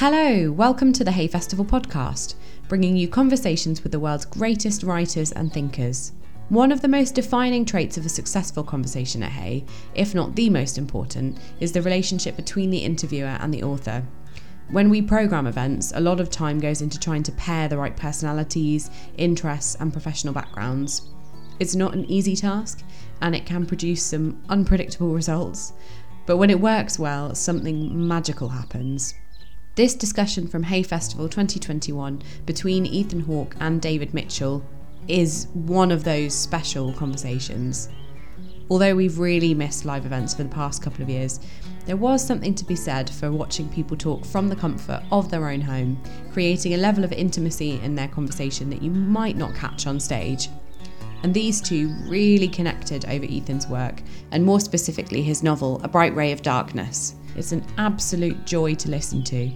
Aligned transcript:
Hello, 0.00 0.50
welcome 0.50 0.94
to 0.94 1.04
the 1.04 1.12
Hay 1.12 1.26
Festival 1.26 1.62
podcast, 1.62 2.36
bringing 2.68 2.96
you 2.96 3.06
conversations 3.06 3.82
with 3.82 3.92
the 3.92 4.00
world's 4.00 4.24
greatest 4.24 4.82
writers 4.82 5.30
and 5.32 5.52
thinkers. 5.52 6.12
One 6.48 6.72
of 6.72 6.80
the 6.80 6.88
most 6.88 7.14
defining 7.14 7.66
traits 7.66 7.98
of 7.98 8.06
a 8.06 8.08
successful 8.08 8.64
conversation 8.64 9.22
at 9.22 9.30
Hay, 9.32 9.66
if 9.94 10.14
not 10.14 10.34
the 10.34 10.48
most 10.48 10.78
important, 10.78 11.36
is 11.60 11.72
the 11.72 11.82
relationship 11.82 12.34
between 12.34 12.70
the 12.70 12.78
interviewer 12.78 13.36
and 13.40 13.52
the 13.52 13.62
author. 13.62 14.02
When 14.70 14.88
we 14.88 15.02
program 15.02 15.46
events, 15.46 15.92
a 15.94 16.00
lot 16.00 16.18
of 16.18 16.30
time 16.30 16.60
goes 16.60 16.80
into 16.80 16.98
trying 16.98 17.24
to 17.24 17.32
pair 17.32 17.68
the 17.68 17.76
right 17.76 17.94
personalities, 17.94 18.90
interests, 19.18 19.74
and 19.80 19.92
professional 19.92 20.32
backgrounds. 20.32 21.10
It's 21.58 21.76
not 21.76 21.92
an 21.92 22.10
easy 22.10 22.36
task, 22.36 22.82
and 23.20 23.36
it 23.36 23.44
can 23.44 23.66
produce 23.66 24.02
some 24.02 24.42
unpredictable 24.48 25.12
results. 25.12 25.74
But 26.24 26.38
when 26.38 26.48
it 26.48 26.58
works 26.58 26.98
well, 26.98 27.34
something 27.34 28.08
magical 28.08 28.48
happens. 28.48 29.12
This 29.76 29.94
discussion 29.94 30.48
from 30.48 30.64
Hay 30.64 30.82
Festival 30.82 31.28
2021 31.28 32.22
between 32.44 32.86
Ethan 32.86 33.20
Hawke 33.20 33.54
and 33.60 33.80
David 33.80 34.12
Mitchell 34.12 34.64
is 35.06 35.46
one 35.54 35.92
of 35.92 36.02
those 36.02 36.34
special 36.34 36.92
conversations. 36.92 37.88
Although 38.68 38.96
we've 38.96 39.20
really 39.20 39.54
missed 39.54 39.84
live 39.84 40.06
events 40.06 40.34
for 40.34 40.42
the 40.42 40.48
past 40.48 40.82
couple 40.82 41.02
of 41.02 41.08
years, 41.08 41.38
there 41.86 41.96
was 41.96 42.24
something 42.24 42.52
to 42.56 42.64
be 42.64 42.74
said 42.74 43.08
for 43.08 43.30
watching 43.30 43.68
people 43.68 43.96
talk 43.96 44.24
from 44.24 44.48
the 44.48 44.56
comfort 44.56 45.04
of 45.12 45.30
their 45.30 45.48
own 45.48 45.60
home, 45.60 46.02
creating 46.32 46.74
a 46.74 46.76
level 46.76 47.04
of 47.04 47.12
intimacy 47.12 47.80
in 47.80 47.94
their 47.94 48.08
conversation 48.08 48.70
that 48.70 48.82
you 48.82 48.90
might 48.90 49.36
not 49.36 49.54
catch 49.54 49.86
on 49.86 50.00
stage. 50.00 50.48
And 51.22 51.32
these 51.32 51.60
two 51.60 51.94
really 52.08 52.48
connected 52.48 53.04
over 53.04 53.24
Ethan's 53.24 53.68
work, 53.68 54.02
and 54.32 54.44
more 54.44 54.58
specifically 54.58 55.22
his 55.22 55.44
novel, 55.44 55.80
A 55.84 55.88
Bright 55.88 56.14
Ray 56.16 56.32
of 56.32 56.42
Darkness. 56.42 57.14
It's 57.40 57.52
an 57.52 57.64
absolute 57.78 58.44
joy 58.44 58.74
to 58.74 58.90
listen 58.90 59.24
to. 59.24 59.50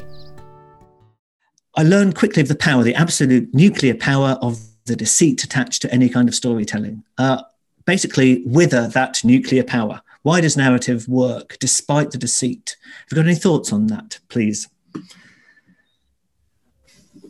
I 1.77 1.83
learned 1.83 2.15
quickly 2.15 2.41
of 2.41 2.49
the 2.49 2.55
power, 2.55 2.83
the 2.83 2.95
absolute 2.95 3.55
nuclear 3.55 3.95
power 3.95 4.39
of 4.41 4.59
the 4.87 4.97
deceit 4.97 5.45
attached 5.45 5.83
to 5.83 5.93
any 5.93 6.09
kind 6.09 6.27
of 6.27 6.35
storytelling. 6.35 7.05
Uh, 7.19 7.43
basically, 7.85 8.43
wither 8.47 8.89
that 8.89 9.23
nuclear 9.23 9.63
power. 9.63 10.01
Why 10.23 10.41
does 10.41 10.57
narrative 10.57 11.07
work 11.09 11.59
despite 11.61 12.11
the 12.11 12.17
deceit? 12.17 12.79
Have 13.01 13.07
you 13.11 13.17
got 13.17 13.27
any 13.29 13.35
thoughts 13.35 13.71
on 13.71 13.89
that, 13.89 14.19
please? 14.31 14.67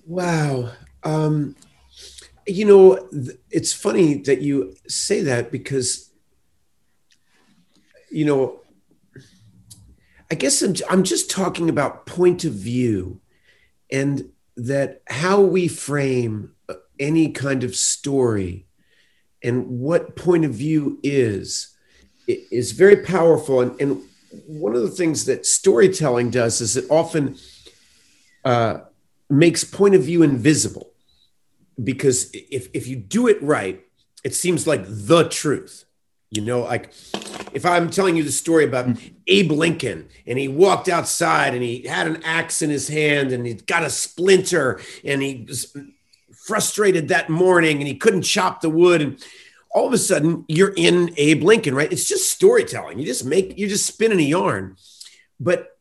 Wow. 0.06 0.70
Um, 1.02 1.56
you 2.46 2.64
know, 2.64 3.08
th- 3.10 3.40
it's 3.50 3.72
funny 3.72 4.18
that 4.18 4.40
you 4.40 4.76
say 4.86 5.20
that 5.22 5.50
because, 5.50 6.12
you 8.08 8.24
know, 8.24 8.60
I 10.30 10.34
guess 10.34 10.62
I'm, 10.62 10.74
I'm 10.90 11.04
just 11.04 11.30
talking 11.30 11.68
about 11.68 12.06
point 12.06 12.44
of 12.44 12.52
view 12.52 13.20
and 13.90 14.30
that 14.56 15.02
how 15.08 15.40
we 15.40 15.68
frame 15.68 16.52
any 16.98 17.30
kind 17.30 17.64
of 17.64 17.74
story 17.74 18.66
and 19.42 19.80
what 19.80 20.16
point 20.16 20.44
of 20.44 20.52
view 20.52 20.98
is 21.02 21.76
is 22.26 22.72
very 22.72 22.96
powerful. 22.96 23.60
And, 23.60 23.78
and 23.80 24.02
one 24.46 24.74
of 24.74 24.82
the 24.82 24.90
things 24.90 25.26
that 25.26 25.44
storytelling 25.44 26.30
does 26.30 26.60
is 26.62 26.76
it 26.76 26.86
often 26.88 27.36
uh, 28.44 28.78
makes 29.28 29.64
point 29.64 29.94
of 29.94 30.02
view 30.02 30.22
invisible 30.22 30.92
because 31.82 32.30
if, 32.32 32.68
if 32.72 32.86
you 32.86 32.96
do 32.96 33.26
it 33.26 33.42
right 33.42 33.84
it 34.22 34.34
seems 34.34 34.66
like 34.66 34.84
the 34.86 35.28
truth 35.28 35.83
you 36.36 36.42
know 36.42 36.60
like 36.60 36.92
if 37.52 37.64
I'm 37.64 37.90
telling 37.90 38.16
you 38.16 38.22
the 38.22 38.32
story 38.32 38.64
about. 38.64 38.96
Abe 39.26 39.52
Lincoln 39.52 40.08
and 40.26 40.38
he 40.38 40.48
walked 40.48 40.88
outside 40.88 41.54
and 41.54 41.62
he 41.62 41.86
had 41.86 42.06
an 42.06 42.22
axe 42.24 42.62
in 42.62 42.70
his 42.70 42.88
hand 42.88 43.32
and 43.32 43.46
he 43.46 43.54
got 43.54 43.82
a 43.82 43.90
splinter 43.90 44.80
and 45.04 45.22
he 45.22 45.44
was 45.48 45.74
frustrated 46.46 47.08
that 47.08 47.30
morning 47.30 47.78
and 47.78 47.86
he 47.86 47.94
couldn't 47.94 48.22
chop 48.22 48.60
the 48.60 48.68
wood 48.68 49.00
and 49.00 49.24
all 49.74 49.86
of 49.86 49.92
a 49.92 49.98
sudden 49.98 50.44
you're 50.46 50.74
in 50.76 51.12
Abe 51.16 51.42
Lincoln, 51.42 51.74
right? 51.74 51.90
It's 51.90 52.08
just 52.08 52.30
storytelling. 52.30 52.98
You 52.98 53.06
just 53.06 53.24
make 53.24 53.58
you're 53.58 53.68
just 53.68 53.86
spinning 53.86 54.20
a 54.20 54.22
yarn. 54.22 54.76
But 55.40 55.76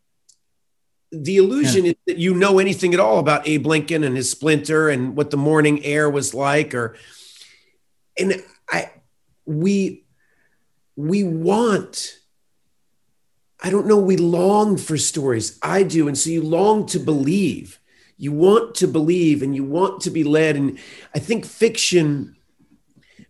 the 1.12 1.38
illusion 1.38 1.86
yeah. 1.86 1.92
is 1.92 1.97
that 2.08 2.18
you 2.18 2.34
know 2.34 2.58
anything 2.58 2.94
at 2.94 3.00
all 3.00 3.19
about 3.19 3.47
Abe 3.47 3.68
Lincoln 3.68 4.03
and 4.03 4.16
his 4.16 4.31
splinter 4.31 4.90
and 4.90 5.16
what 5.16 5.30
the 5.30 5.38
morning 5.38 5.84
air 5.84 6.09
was 6.09 6.34
like 6.34 6.74
or 6.74 6.96
and 8.18 8.42
I 8.69 8.92
we 9.46 10.03
we 10.96 11.24
want 11.24 12.20
I 13.64 13.70
don't 13.70 13.88
know, 13.88 13.98
we 13.98 14.18
long 14.18 14.76
for 14.76 14.98
stories. 14.98 15.58
I 15.62 15.84
do. 15.84 16.09
And 16.09 16.18
so 16.18 16.30
you 16.30 16.42
long 16.42 16.86
to 16.88 17.00
believe. 17.00 17.80
You 18.18 18.34
want 18.34 18.76
to 18.76 18.88
believe 18.88 19.42
and 19.42 19.56
you 19.56 19.64
want 19.64 20.02
to 20.02 20.09
be 20.09 20.26
led. 20.26 20.58
And 20.58 20.78
I 21.16 21.20
think 21.20 21.46
fiction 21.46 22.36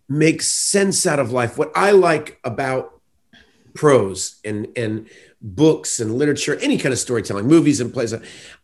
makes 0.08 0.48
sense 0.48 1.06
out 1.06 1.20
of 1.20 1.30
life. 1.30 1.56
What 1.56 1.70
I 1.76 1.92
like 1.92 2.40
about 2.42 3.00
prose 3.74 4.40
and, 4.44 4.66
and 4.76 5.08
books 5.40 6.00
and 6.00 6.16
literature, 6.18 6.56
any 6.56 6.78
kind 6.78 6.92
of 6.92 6.98
storytelling, 6.98 7.46
movies 7.46 7.80
and 7.80 7.92
plays, 7.92 8.12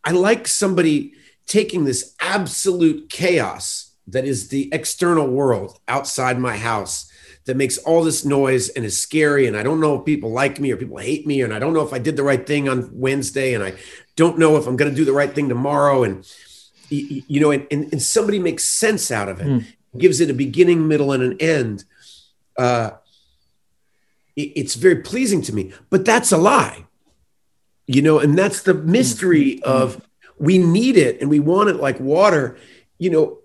I 0.04 0.10
like 0.10 0.48
somebody 0.48 1.14
taking 1.46 1.84
this 1.84 2.16
absolute 2.20 3.08
chaos 3.08 3.92
that 4.08 4.24
is 4.24 4.48
the 4.48 4.68
external 4.72 5.28
world 5.28 5.78
outside 5.86 6.38
my 6.38 6.56
house 6.56 7.09
that 7.46 7.56
makes 7.56 7.78
all 7.78 8.04
this 8.04 8.24
noise 8.24 8.68
and 8.70 8.84
is 8.84 8.98
scary. 9.00 9.46
And 9.46 9.56
I 9.56 9.62
don't 9.62 9.80
know 9.80 9.98
if 9.98 10.04
people 10.04 10.30
like 10.30 10.60
me 10.60 10.70
or 10.72 10.76
people 10.76 10.98
hate 10.98 11.26
me. 11.26 11.40
And 11.40 11.54
I 11.54 11.58
don't 11.58 11.72
know 11.72 11.84
if 11.84 11.92
I 11.92 11.98
did 11.98 12.16
the 12.16 12.22
right 12.22 12.46
thing 12.46 12.68
on 12.68 12.90
Wednesday. 12.92 13.54
And 13.54 13.64
I 13.64 13.74
don't 14.16 14.38
know 14.38 14.56
if 14.56 14.66
I'm 14.66 14.76
going 14.76 14.90
to 14.90 14.96
do 14.96 15.04
the 15.04 15.12
right 15.12 15.32
thing 15.32 15.48
tomorrow. 15.48 16.04
And, 16.04 16.26
you 16.90 17.40
know, 17.40 17.50
and, 17.50 17.66
and, 17.70 18.02
somebody 18.02 18.38
makes 18.38 18.64
sense 18.64 19.10
out 19.10 19.28
of 19.28 19.40
it, 19.40 19.46
mm. 19.46 19.64
gives 19.96 20.20
it 20.20 20.28
a 20.28 20.34
beginning, 20.34 20.88
middle, 20.88 21.12
and 21.12 21.22
an 21.22 21.36
end. 21.40 21.84
Uh, 22.56 22.90
it's 24.36 24.74
very 24.74 24.96
pleasing 24.96 25.42
to 25.42 25.54
me, 25.54 25.72
but 25.88 26.04
that's 26.04 26.32
a 26.32 26.36
lie, 26.36 26.84
you 27.86 28.02
know, 28.02 28.18
and 28.18 28.38
that's 28.38 28.62
the 28.62 28.74
mystery 28.74 29.56
mm. 29.56 29.62
of 29.62 30.06
we 30.38 30.58
need 30.58 30.96
it 30.96 31.20
and 31.20 31.28
we 31.28 31.40
want 31.40 31.68
it 31.68 31.76
like 31.76 32.00
water, 32.00 32.56
you 32.98 33.10
know, 33.10 33.38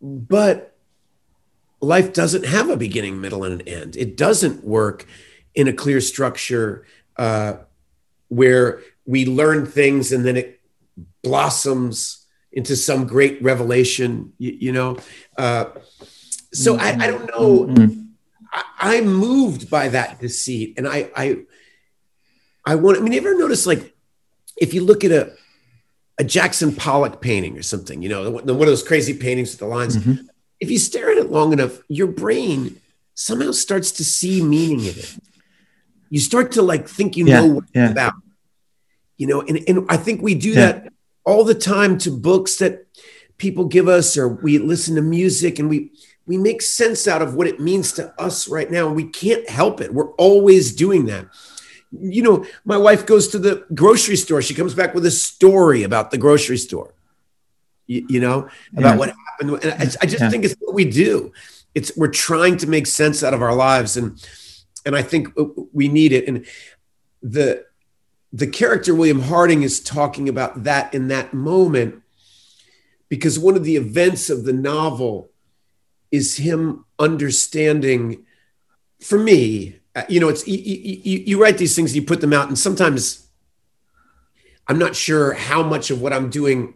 but 0.00 0.71
life 1.82 2.12
doesn't 2.12 2.46
have 2.46 2.70
a 2.70 2.76
beginning, 2.76 3.20
middle, 3.20 3.44
and 3.44 3.60
an 3.60 3.68
end. 3.68 3.96
It 3.96 4.16
doesn't 4.16 4.64
work 4.64 5.06
in 5.54 5.68
a 5.68 5.72
clear 5.72 6.00
structure 6.00 6.86
uh, 7.16 7.54
where 8.28 8.80
we 9.04 9.26
learn 9.26 9.66
things 9.66 10.12
and 10.12 10.24
then 10.24 10.36
it 10.36 10.60
blossoms 11.22 12.24
into 12.52 12.76
some 12.76 13.06
great 13.06 13.42
revelation, 13.42 14.32
you, 14.38 14.56
you 14.60 14.72
know? 14.72 14.96
Uh, 15.36 15.66
so 16.52 16.76
I, 16.76 16.90
I, 16.90 17.06
don't 17.08 17.26
know. 17.26 17.66
Mm-hmm. 17.66 18.00
I, 18.78 18.96
am 18.96 19.06
moved 19.06 19.68
by 19.68 19.88
that 19.88 20.20
deceit. 20.20 20.74
And 20.76 20.86
I, 20.86 21.10
I, 21.16 21.38
I 22.64 22.76
want, 22.76 22.98
I 22.98 23.00
mean, 23.00 23.12
you 23.12 23.20
ever 23.20 23.36
notice 23.36 23.66
like, 23.66 23.94
if 24.56 24.72
you 24.72 24.84
look 24.84 25.02
at 25.02 25.10
a, 25.10 25.34
a 26.18 26.24
Jackson 26.24 26.74
Pollock 26.74 27.20
painting 27.20 27.58
or 27.58 27.62
something, 27.62 28.02
you 28.02 28.08
know, 28.08 28.30
one 28.30 28.48
of 28.48 28.58
those 28.58 28.82
crazy 28.82 29.14
paintings 29.14 29.50
with 29.50 29.60
the 29.60 29.66
lines, 29.66 29.96
mm-hmm 29.96 30.26
if 30.62 30.70
you 30.70 30.78
stare 30.78 31.10
at 31.10 31.18
it 31.18 31.28
long 31.28 31.52
enough, 31.52 31.82
your 31.88 32.06
brain 32.06 32.80
somehow 33.14 33.50
starts 33.50 33.90
to 33.90 34.04
see 34.04 34.40
meaning 34.44 34.78
in 34.78 34.96
it. 34.96 35.18
You 36.08 36.20
start 36.20 36.52
to 36.52 36.62
like 36.62 36.88
think 36.88 37.16
you 37.16 37.26
yeah, 37.26 37.40
know 37.40 37.54
what 37.54 37.64
yeah. 37.74 37.82
it's 37.86 37.92
about. 37.92 38.12
You 39.16 39.26
know, 39.26 39.40
and, 39.40 39.58
and 39.66 39.86
I 39.88 39.96
think 39.96 40.22
we 40.22 40.36
do 40.36 40.50
yeah. 40.50 40.54
that 40.54 40.92
all 41.24 41.42
the 41.42 41.56
time 41.56 41.98
to 41.98 42.12
books 42.12 42.56
that 42.58 42.86
people 43.38 43.64
give 43.64 43.88
us, 43.88 44.16
or 44.16 44.28
we 44.28 44.58
listen 44.58 44.94
to 44.94 45.02
music 45.02 45.58
and 45.58 45.68
we 45.68 45.90
we 46.26 46.38
make 46.38 46.62
sense 46.62 47.08
out 47.08 47.22
of 47.22 47.34
what 47.34 47.48
it 47.48 47.58
means 47.58 47.90
to 47.94 48.14
us 48.20 48.46
right 48.46 48.70
now. 48.70 48.86
And 48.86 48.94
we 48.94 49.08
can't 49.08 49.48
help 49.50 49.80
it. 49.80 49.92
We're 49.92 50.12
always 50.12 50.76
doing 50.76 51.06
that. 51.06 51.26
You 51.90 52.22
know, 52.22 52.46
my 52.64 52.76
wife 52.76 53.04
goes 53.04 53.26
to 53.28 53.40
the 53.40 53.66
grocery 53.74 54.14
store. 54.14 54.42
She 54.42 54.54
comes 54.54 54.74
back 54.74 54.94
with 54.94 55.04
a 55.06 55.10
story 55.10 55.82
about 55.82 56.12
the 56.12 56.18
grocery 56.18 56.56
store 56.56 56.94
you, 57.86 58.06
you 58.08 58.20
know, 58.20 58.48
about 58.76 58.92
yeah. 58.92 58.96
what 58.96 59.14
happened. 59.28 59.64
And 59.64 59.72
I, 59.72 59.84
I 60.02 60.06
just 60.06 60.20
yeah. 60.20 60.30
think 60.30 60.44
it's 60.44 60.54
what 60.60 60.74
we 60.74 60.84
do. 60.84 61.32
It's 61.74 61.96
we're 61.96 62.08
trying 62.08 62.56
to 62.58 62.66
make 62.66 62.86
sense 62.86 63.22
out 63.22 63.34
of 63.34 63.42
our 63.42 63.54
lives, 63.54 63.96
and 63.96 64.22
and 64.84 64.94
I 64.94 65.02
think 65.02 65.28
we 65.72 65.88
need 65.88 66.12
it. 66.12 66.28
And 66.28 66.44
the 67.22 67.64
the 68.32 68.46
character 68.46 68.94
William 68.94 69.20
Harding 69.20 69.62
is 69.62 69.80
talking 69.80 70.28
about 70.28 70.64
that 70.64 70.92
in 70.94 71.08
that 71.08 71.34
moment 71.34 72.02
because 73.08 73.38
one 73.38 73.56
of 73.56 73.64
the 73.64 73.76
events 73.76 74.30
of 74.30 74.44
the 74.44 74.54
novel 74.54 75.30
is 76.10 76.38
him 76.38 76.86
understanding 76.98 78.24
for 79.00 79.18
me 79.18 79.76
uh, 79.94 80.04
you 80.08 80.20
know 80.20 80.28
it's 80.28 80.46
you, 80.48 80.56
you, 80.56 81.18
you, 81.26 81.42
write 81.42 81.58
these 81.58 81.76
things 81.76 81.94
you 81.94 82.02
put 82.02 82.22
them 82.22 82.32
out 82.32 82.48
and 82.48 82.58
sometimes 82.58 83.28
i'm 84.68 84.78
not 84.78 84.96
sure 84.96 85.34
how 85.34 85.62
much 85.62 85.90
of 85.90 86.00
what 86.00 86.12
i'm 86.12 86.30
doing 86.30 86.74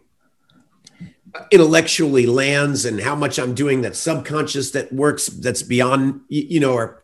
intellectually 1.51 2.25
lands 2.25 2.85
and 2.85 2.99
how 3.01 3.15
much 3.15 3.37
I'm 3.39 3.53
doing 3.53 3.81
that 3.81 3.95
subconscious 3.95 4.71
that 4.71 4.91
works 4.91 5.27
that's 5.27 5.63
beyond 5.63 6.21
you 6.29 6.59
know 6.59 6.73
or 6.73 7.03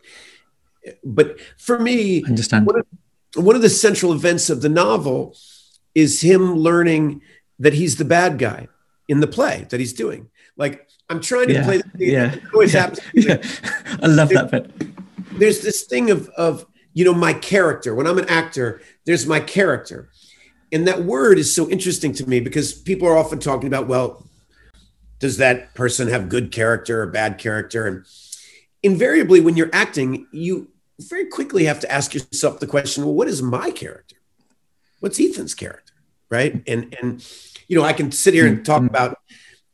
but 1.03 1.39
for 1.57 1.79
me 1.79 2.23
I 2.25 2.29
understand 2.29 2.65
one 2.65 2.79
of, 2.79 2.85
one 3.35 3.55
of 3.55 3.61
the 3.61 3.69
central 3.69 4.13
events 4.13 4.49
of 4.49 4.61
the 4.61 4.69
novel 4.69 5.35
is 5.95 6.21
him 6.21 6.55
learning 6.55 7.21
that 7.59 7.73
he's 7.73 7.97
the 7.97 8.05
bad 8.05 8.37
guy 8.39 8.67
in 9.07 9.19
the 9.19 9.27
play 9.27 9.67
that 9.69 9.79
he's 9.79 9.93
doing. 9.93 10.29
Like 10.57 10.87
I'm 11.09 11.19
trying 11.21 11.47
to 11.47 11.53
Yeah, 11.53 11.63
play 11.63 11.77
the 11.77 11.83
thing 11.83 12.09
yeah, 12.09 12.35
yeah, 12.53 12.67
happens. 12.67 12.99
yeah. 13.13 13.41
I 14.03 14.07
love 14.07 14.29
that 14.29 14.51
bit. 14.51 14.71
There's 15.39 15.61
this 15.61 15.83
thing 15.83 16.11
of 16.11 16.29
of 16.29 16.65
you 16.93 17.05
know 17.05 17.13
my 17.13 17.33
character. 17.33 17.93
When 17.95 18.07
I'm 18.07 18.17
an 18.17 18.29
actor, 18.29 18.81
there's 19.05 19.25
my 19.25 19.39
character, 19.39 20.09
and 20.73 20.87
that 20.87 21.03
word 21.03 21.37
is 21.37 21.55
so 21.55 21.69
interesting 21.69 22.13
to 22.13 22.27
me 22.27 22.39
because 22.39 22.73
people 22.73 23.07
are 23.07 23.17
often 23.17 23.39
talking 23.39 23.67
about 23.67 23.87
well, 23.87 24.25
does 25.19 25.37
that 25.37 25.73
person 25.75 26.09
have 26.09 26.27
good 26.27 26.51
character 26.51 27.03
or 27.03 27.07
bad 27.07 27.37
character? 27.37 27.87
And 27.87 28.05
invariably, 28.81 29.39
when 29.39 29.55
you're 29.55 29.69
acting, 29.71 30.27
you 30.31 30.69
very 30.99 31.27
quickly 31.27 31.65
have 31.65 31.79
to 31.81 31.91
ask 31.91 32.13
yourself 32.13 32.59
the 32.59 32.67
question: 32.67 33.05
Well, 33.05 33.13
what 33.13 33.27
is 33.27 33.41
my 33.41 33.71
character? 33.71 34.17
What's 34.99 35.19
Ethan's 35.19 35.53
character? 35.53 35.93
Right? 36.29 36.61
And 36.67 36.95
and 37.01 37.25
you 37.67 37.77
know, 37.77 37.85
I 37.85 37.93
can 37.93 38.11
sit 38.11 38.33
here 38.33 38.47
and 38.47 38.65
talk 38.65 38.79
mm-hmm. 38.79 38.87
about 38.87 39.19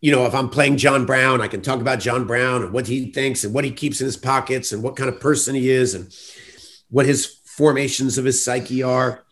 you 0.01 0.13
know, 0.13 0.25
if 0.25 0.33
I'm 0.33 0.49
playing 0.49 0.77
John 0.77 1.05
Brown, 1.05 1.41
I 1.41 1.47
can 1.47 1.61
talk 1.61 1.81
about 1.81 1.99
John 1.99 2.25
Brown 2.25 2.63
and 2.63 2.73
what 2.73 2.87
he 2.87 3.11
thinks 3.11 3.43
and 3.43 3.53
what 3.53 3.65
he 3.65 3.71
keeps 3.71 3.99
in 3.99 4.05
his 4.05 4.15
pockets 4.15 4.71
and 4.71 4.81
what 4.81 4.95
kind 4.95 5.09
of 5.09 5.19
person 5.19 5.55
he 5.55 5.69
is 5.69 5.93
and 5.93 6.15
what 6.89 7.05
his 7.05 7.25
formations 7.25 8.17
of 8.17 8.25
his 8.25 8.43
psyche 8.43 8.81
are. 8.81 9.25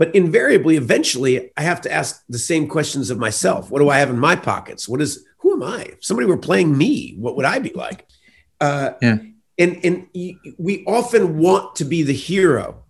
But 0.00 0.14
invariably, 0.14 0.78
eventually, 0.78 1.50
I 1.58 1.62
have 1.62 1.82
to 1.82 1.92
ask 1.92 2.24
the 2.26 2.38
same 2.38 2.68
questions 2.68 3.10
of 3.10 3.18
myself. 3.18 3.70
What 3.70 3.80
do 3.80 3.90
I 3.90 3.98
have 3.98 4.08
in 4.08 4.18
my 4.18 4.34
pockets? 4.34 4.88
What 4.88 5.02
is 5.02 5.26
who 5.40 5.52
am 5.52 5.62
I? 5.62 5.82
If 5.82 6.02
somebody 6.02 6.26
were 6.26 6.38
playing 6.38 6.74
me, 6.74 7.16
what 7.18 7.36
would 7.36 7.44
I 7.44 7.58
be 7.58 7.72
like? 7.74 8.06
Uh, 8.58 8.92
Yeah. 9.02 9.18
And 9.58 9.84
and 9.84 10.06
we 10.56 10.84
often 10.86 11.36
want 11.38 11.76
to 11.76 11.84
be 11.84 12.02
the 12.02 12.14
hero. 12.14 12.84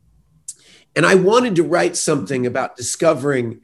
And 0.94 1.04
I 1.04 1.16
wanted 1.16 1.56
to 1.56 1.64
write 1.64 1.96
something 1.96 2.46
about 2.46 2.76
discovering 2.76 3.62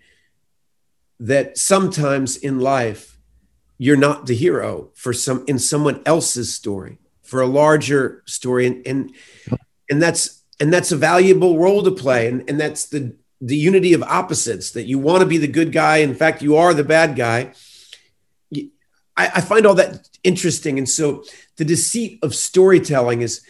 that 1.20 1.56
sometimes 1.56 2.36
in 2.36 2.58
life 2.58 3.16
you're 3.78 3.96
not 4.08 4.26
the 4.26 4.34
hero 4.34 4.90
for 4.94 5.12
some 5.12 5.44
in 5.46 5.60
someone 5.60 6.02
else's 6.04 6.52
story 6.52 6.98
for 7.22 7.40
a 7.40 7.46
larger 7.46 8.24
story 8.26 8.66
and 8.66 8.84
and 8.84 9.14
and 9.88 10.02
that's 10.02 10.42
and 10.58 10.72
that's 10.72 10.90
a 10.90 10.96
valuable 10.96 11.60
role 11.60 11.84
to 11.84 11.92
play 11.92 12.26
and 12.26 12.50
and 12.50 12.58
that's 12.58 12.86
the 12.86 13.14
the 13.40 13.56
unity 13.56 13.92
of 13.92 14.02
opposites 14.02 14.70
that 14.72 14.84
you 14.86 14.98
want 14.98 15.20
to 15.20 15.26
be 15.26 15.38
the 15.38 15.46
good 15.48 15.72
guy 15.72 15.98
in 15.98 16.14
fact 16.14 16.42
you 16.42 16.56
are 16.56 16.72
the 16.74 16.84
bad 16.84 17.16
guy 17.16 17.52
I, 19.18 19.26
I 19.36 19.40
find 19.40 19.66
all 19.66 19.74
that 19.74 20.08
interesting 20.22 20.78
and 20.78 20.88
so 20.88 21.24
the 21.56 21.64
deceit 21.64 22.18
of 22.22 22.34
storytelling 22.34 23.22
is 23.22 23.42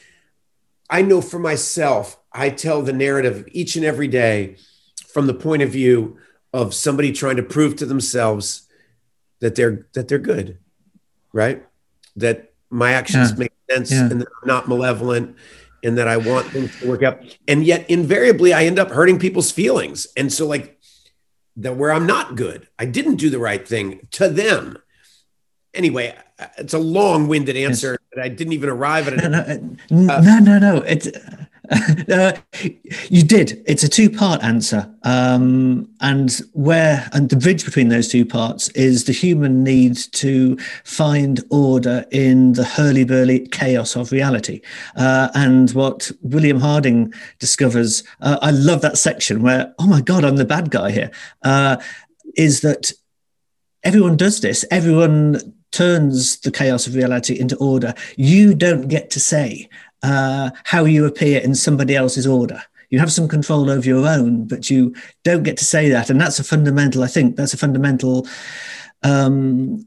i 0.91 1.03
know 1.03 1.21
for 1.21 1.39
myself 1.39 2.19
i 2.33 2.51
tell 2.51 2.83
the 2.83 2.93
narrative 2.93 3.47
each 3.53 3.77
and 3.77 3.85
every 3.85 4.09
day 4.09 4.57
from 5.09 5.27
the 5.27 5.35
point 5.35 5.63
of 5.63 5.71
view 5.71 6.19
of 6.53 6.75
somebody 6.75 7.13
trying 7.13 7.37
to 7.37 7.43
prove 7.43 7.77
to 7.77 7.87
themselves 7.87 8.69
that 9.41 9.55
they're 9.55 9.87
that 9.95 10.09
they're 10.09 10.19
good 10.19 10.59
right 11.33 11.65
that 12.17 12.53
my 12.71 12.93
actions 12.93 13.31
Yeah. 13.31 13.37
make 13.39 13.53
sense 13.71 13.91
Yeah. 13.93 14.11
and 14.11 14.21
that 14.21 14.29
i'm 14.43 14.49
not 14.49 14.69
malevolent 14.69 15.37
and 15.87 15.97
that 15.99 16.09
i 16.09 16.17
want 16.17 16.47
things 16.49 16.71
to 16.81 16.89
work 16.89 17.03
out. 17.03 17.17
And 17.47 17.65
yet 17.65 17.89
invariably 17.89 18.53
i 18.53 18.65
end 18.65 18.79
up 18.79 18.91
hurting 18.91 19.19
people's 19.19 19.51
feelings. 19.53 20.07
And 20.17 20.33
so 20.33 20.47
like 20.47 20.79
that 21.57 21.77
where 21.77 21.93
i'm 21.93 22.07
not 22.07 22.37
good 22.37 22.69
i 22.79 22.85
didn't 22.85 23.17
do 23.17 23.31
the 23.31 23.39
right 23.39 23.67
thing 23.67 24.07
to 24.19 24.29
them. 24.29 24.77
Anyway 25.73 26.15
it's 26.59 26.75
a 26.75 26.79
long-winded 26.79 27.57
answer 27.57 27.97
that 28.13 28.23
i 28.23 28.29
didn't 28.29 28.53
even 28.53 28.69
arrive 28.69 29.09
at. 29.09 29.15
No, 29.31 29.41
it 29.41 29.63
no, 29.91 30.15
Uh, 30.15 30.21
no, 30.21 30.39
no, 30.39 30.59
no. 30.59 30.77
It's 30.83 31.09
uh, 32.13 32.33
you 33.09 33.23
did. 33.23 33.63
It's 33.67 33.83
a 33.83 33.89
two-part 33.89 34.43
answer, 34.43 34.93
um, 35.03 35.89
and 36.01 36.31
where 36.53 37.09
and 37.13 37.29
the 37.29 37.37
bridge 37.37 37.65
between 37.65 37.89
those 37.89 38.09
two 38.09 38.25
parts 38.25 38.69
is 38.71 39.05
the 39.05 39.13
human 39.13 39.65
need 39.65 39.97
to 40.13 40.57
find 40.85 41.43
order 41.51 42.05
in 42.11 42.53
the 42.53 42.65
hurly-burly 42.65 43.49
chaos 43.49 43.97
of 43.97 44.13
reality. 44.13 44.61
Uh, 44.97 45.29
and 45.35 45.71
what 45.71 46.11
William 46.23 46.61
Harding 46.61 47.13
discovers, 47.39 48.05
uh, 48.21 48.39
I 48.43 48.51
love 48.51 48.83
that 48.83 48.99
section 48.99 49.43
where, 49.43 49.75
oh 49.79 49.87
my 49.87 50.01
God, 50.01 50.25
I'm 50.25 50.37
the 50.37 50.45
bad 50.45 50.71
guy 50.71 50.91
here. 50.91 51.11
Uh, 51.43 51.77
is 52.37 52.61
that 52.61 52.93
everyone 53.83 54.17
does 54.17 54.41
this? 54.41 54.65
Everyone 54.71 55.55
turns 55.73 56.39
the 56.41 56.51
chaos 56.51 56.87
of 56.87 56.95
reality 56.95 57.39
into 57.39 57.57
order. 57.57 57.93
You 58.17 58.55
don't 58.55 58.89
get 58.89 59.11
to 59.11 59.21
say 59.21 59.69
uh, 60.07 60.51
how 60.65 60.85
you 60.85 61.05
appear 61.05 61.41
in 61.41 61.55
somebody 61.55 61.97
else's 61.97 62.27
order. 62.27 62.63
You 62.91 63.01
have 63.01 63.13
some 63.13 63.27
control 63.27 63.69
over 63.69 63.87
your 63.87 64.07
own, 64.07 64.47
but 64.47 64.71
you 64.71 64.95
don't 65.25 65.43
get 65.43 65.57
to 65.57 65.65
say 65.65 65.89
that. 65.89 66.09
And 66.09 66.21
that's 66.21 66.39
a 66.39 66.45
fundamental, 66.45 67.03
I 67.03 67.09
think, 67.09 67.35
that's 67.35 67.55
a 67.55 67.59
fundamental 67.59 68.29
um, 69.03 69.85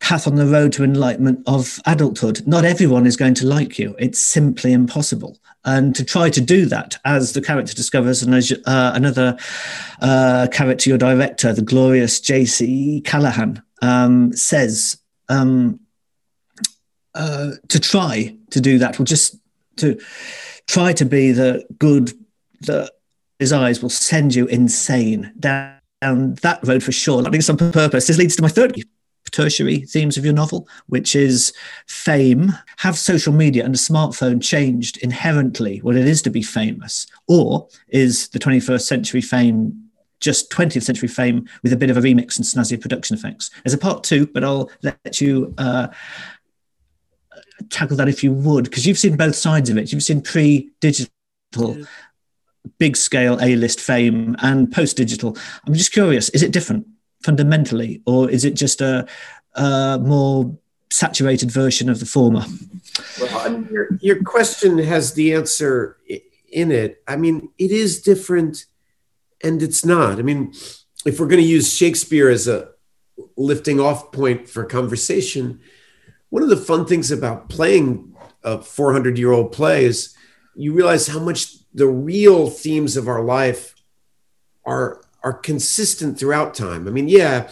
path 0.00 0.26
on 0.26 0.34
the 0.34 0.46
road 0.46 0.72
to 0.74 0.84
enlightenment 0.84 1.42
of 1.46 1.80
adulthood. 1.86 2.46
Not 2.46 2.66
everyone 2.66 3.06
is 3.06 3.16
going 3.16 3.34
to 3.34 3.46
like 3.46 3.78
you. 3.78 3.96
It's 3.98 4.20
simply 4.20 4.74
impossible. 4.74 5.38
And 5.64 5.96
to 5.96 6.04
try 6.04 6.28
to 6.28 6.40
do 6.40 6.66
that, 6.66 6.98
as 7.06 7.32
the 7.32 7.40
character 7.40 7.72
discovers, 7.72 8.22
and 8.22 8.34
as 8.34 8.52
uh, 8.66 8.92
another 8.94 9.38
uh, 10.02 10.48
character, 10.52 10.90
your 10.90 10.98
director, 10.98 11.54
the 11.54 11.62
glorious 11.62 12.20
J.C. 12.20 13.00
Callahan, 13.06 13.62
um, 13.80 14.32
says, 14.34 14.98
um, 15.28 15.80
uh, 17.14 17.52
to 17.68 17.80
try 17.80 18.36
to 18.50 18.60
do 18.60 18.78
that 18.78 18.98
will 18.98 19.04
just 19.04 19.36
to 19.76 19.98
try 20.66 20.92
to 20.92 21.04
be 21.04 21.32
the 21.32 21.64
good 21.78 22.12
that 22.62 22.92
his 23.38 23.52
eyes 23.52 23.82
will 23.82 23.90
send 23.90 24.34
you 24.34 24.46
insane 24.46 25.32
down, 25.38 25.78
down 26.00 26.34
that 26.42 26.66
road 26.66 26.82
for 26.82 26.92
sure. 26.92 27.22
Think 27.22 27.36
it's 27.36 27.50
on 27.50 27.56
purpose. 27.56 28.06
This 28.06 28.18
leads 28.18 28.36
to 28.36 28.42
my 28.42 28.48
third 28.48 28.76
tertiary 29.30 29.80
themes 29.80 30.16
of 30.16 30.24
your 30.24 30.34
novel, 30.34 30.68
which 30.86 31.16
is 31.16 31.52
fame. 31.86 32.52
Have 32.78 32.96
social 32.96 33.32
media 33.32 33.64
and 33.64 33.74
a 33.74 33.78
smartphone 33.78 34.42
changed 34.42 34.98
inherently 34.98 35.78
what 35.78 35.96
it 35.96 36.06
is 36.06 36.22
to 36.22 36.30
be 36.30 36.42
famous? 36.42 37.06
Or 37.28 37.68
is 37.88 38.28
the 38.28 38.38
21st 38.38 38.82
century 38.82 39.20
fame 39.20 39.88
just 40.20 40.52
20th 40.52 40.84
century 40.84 41.08
fame 41.08 41.48
with 41.64 41.72
a 41.72 41.76
bit 41.76 41.90
of 41.90 41.96
a 41.96 42.00
remix 42.00 42.36
and 42.36 42.46
snazzy 42.46 42.80
production 42.80 43.16
effects? 43.16 43.50
There's 43.64 43.74
a 43.74 43.78
part 43.78 44.04
two, 44.04 44.26
but 44.26 44.44
I'll 44.44 44.70
let 44.82 45.20
you 45.20 45.54
uh, 45.58 45.88
tackle 47.70 47.96
that 47.96 48.08
if 48.08 48.22
you 48.22 48.32
would, 48.32 48.64
because 48.64 48.86
you've 48.86 48.98
seen 48.98 49.16
both 49.16 49.34
sides 49.34 49.70
of 49.70 49.78
it. 49.78 49.92
You've 49.92 50.02
seen 50.02 50.20
pre 50.20 50.70
digital, 50.80 51.76
big 52.78 52.96
scale 52.96 53.38
A 53.40 53.56
list 53.56 53.80
fame 53.80 54.36
and 54.40 54.70
post 54.70 54.96
digital. 54.96 55.36
I'm 55.66 55.74
just 55.74 55.92
curious 55.92 56.28
is 56.30 56.42
it 56.42 56.52
different 56.52 56.86
fundamentally, 57.22 58.02
or 58.06 58.30
is 58.30 58.44
it 58.44 58.54
just 58.54 58.80
a, 58.80 59.06
a 59.54 59.98
more 60.02 60.56
saturated 60.90 61.50
version 61.50 61.88
of 61.88 62.00
the 62.00 62.06
former? 62.06 62.44
Well, 63.20 63.62
your, 63.70 63.88
your 64.00 64.22
question 64.22 64.78
has 64.78 65.14
the 65.14 65.34
answer 65.34 65.98
in 66.52 66.70
it. 66.70 67.02
I 67.08 67.16
mean, 67.16 67.48
it 67.58 67.70
is 67.70 68.02
different 68.02 68.66
and 69.42 69.62
it's 69.62 69.84
not. 69.84 70.18
I 70.18 70.22
mean, 70.22 70.52
if 71.04 71.18
we're 71.18 71.26
going 71.26 71.42
to 71.42 71.48
use 71.48 71.74
Shakespeare 71.74 72.28
as 72.28 72.46
a 72.46 72.68
lifting 73.36 73.80
off 73.80 74.12
point 74.12 74.48
for 74.48 74.64
conversation, 74.64 75.60
one 76.32 76.42
of 76.42 76.48
the 76.48 76.56
fun 76.56 76.86
things 76.86 77.10
about 77.10 77.50
playing 77.50 78.16
a 78.42 78.62
400 78.62 79.18
year 79.18 79.32
old 79.32 79.52
play 79.52 79.84
is 79.84 80.16
you 80.54 80.72
realize 80.72 81.06
how 81.06 81.18
much 81.18 81.56
the 81.74 81.86
real 81.86 82.48
themes 82.48 82.96
of 82.96 83.06
our 83.06 83.22
life 83.22 83.74
are 84.64 85.02
are 85.22 85.34
consistent 85.34 86.18
throughout 86.18 86.54
time. 86.54 86.88
I 86.88 86.90
mean, 86.90 87.06
yeah, 87.06 87.50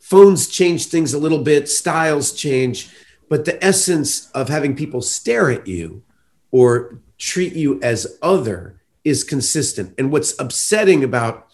phones 0.00 0.48
change 0.48 0.86
things 0.86 1.14
a 1.14 1.20
little 1.20 1.44
bit, 1.44 1.68
styles 1.68 2.32
change, 2.32 2.92
but 3.28 3.44
the 3.44 3.64
essence 3.64 4.28
of 4.32 4.48
having 4.48 4.74
people 4.74 5.00
stare 5.00 5.52
at 5.52 5.68
you 5.68 6.02
or 6.50 6.98
treat 7.16 7.52
you 7.52 7.80
as 7.80 8.18
other 8.20 8.82
is 9.04 9.22
consistent. 9.22 9.94
And 9.98 10.10
what's 10.10 10.36
upsetting 10.40 11.04
about 11.04 11.46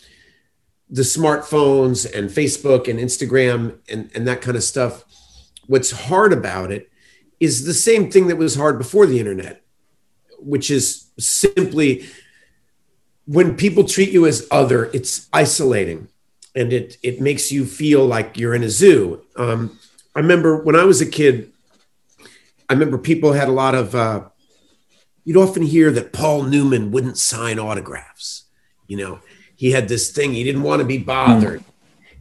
the 0.88 1.02
smartphones 1.02 2.10
and 2.10 2.30
Facebook 2.30 2.88
and 2.88 2.98
Instagram 2.98 3.76
and, 3.90 4.10
and 4.14 4.26
that 4.26 4.40
kind 4.40 4.56
of 4.56 4.64
stuff, 4.64 5.04
what's 5.70 5.92
hard 5.92 6.32
about 6.32 6.72
it 6.72 6.90
is 7.38 7.64
the 7.64 7.72
same 7.72 8.10
thing 8.10 8.26
that 8.26 8.36
was 8.36 8.56
hard 8.56 8.76
before 8.76 9.06
the 9.06 9.20
internet, 9.20 9.62
which 10.40 10.68
is 10.68 11.06
simply 11.16 12.06
when 13.24 13.56
people 13.56 13.84
treat 13.84 14.10
you 14.10 14.26
as 14.26 14.48
other, 14.50 14.86
it's 14.92 15.28
isolating 15.32 16.08
and 16.56 16.72
it 16.72 16.96
it 17.04 17.20
makes 17.20 17.52
you 17.52 17.64
feel 17.64 18.04
like 18.04 18.36
you're 18.36 18.56
in 18.56 18.64
a 18.64 18.68
zoo. 18.68 19.22
Um, 19.36 19.78
I 20.16 20.18
remember 20.18 20.60
when 20.60 20.74
I 20.74 20.82
was 20.82 21.00
a 21.00 21.06
kid, 21.06 21.52
I 22.68 22.72
remember 22.72 22.98
people 22.98 23.32
had 23.32 23.46
a 23.46 23.52
lot 23.52 23.76
of. 23.76 23.94
Uh, 23.94 24.24
you'd 25.24 25.36
often 25.36 25.62
hear 25.62 25.92
that 25.92 26.12
Paul 26.12 26.42
Newman 26.42 26.90
wouldn't 26.90 27.16
sign 27.16 27.60
autographs. 27.60 28.44
You 28.88 28.96
know, 28.96 29.20
he 29.54 29.70
had 29.70 29.86
this 29.86 30.10
thing 30.10 30.32
he 30.32 30.42
didn't 30.42 30.64
want 30.64 30.80
to 30.80 30.86
be 30.86 30.98
bothered, 30.98 31.62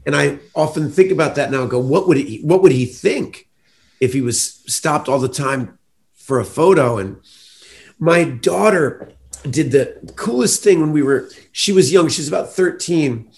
and 0.10 0.16
I 0.16 0.40
often 0.56 0.90
think 0.90 1.12
about 1.12 1.36
that 1.36 1.52
now. 1.52 1.62
And 1.62 1.70
go, 1.70 1.78
what 1.78 2.08
would 2.08 2.18
he? 2.18 2.40
What 2.40 2.64
would 2.64 2.72
he 2.72 2.88
think 2.88 3.48
if 4.00 4.12
he 4.12 4.22
was 4.22 4.42
stopped 4.66 5.08
all 5.08 5.20
the 5.20 5.30
time 5.30 5.78
for 6.16 6.40
a 6.40 6.46
photo? 6.46 6.98
And 6.98 7.18
my 8.00 8.24
daughter 8.24 9.14
did 9.48 9.72
the 9.72 10.12
coolest 10.16 10.64
thing 10.64 10.82
when 10.82 10.94
we 10.94 11.04
were, 11.04 11.30
she 11.52 11.72
was 11.72 11.94
young, 11.94 12.10
she 12.10 12.22
was 12.22 12.28
about 12.28 12.52
13, 12.52 13.30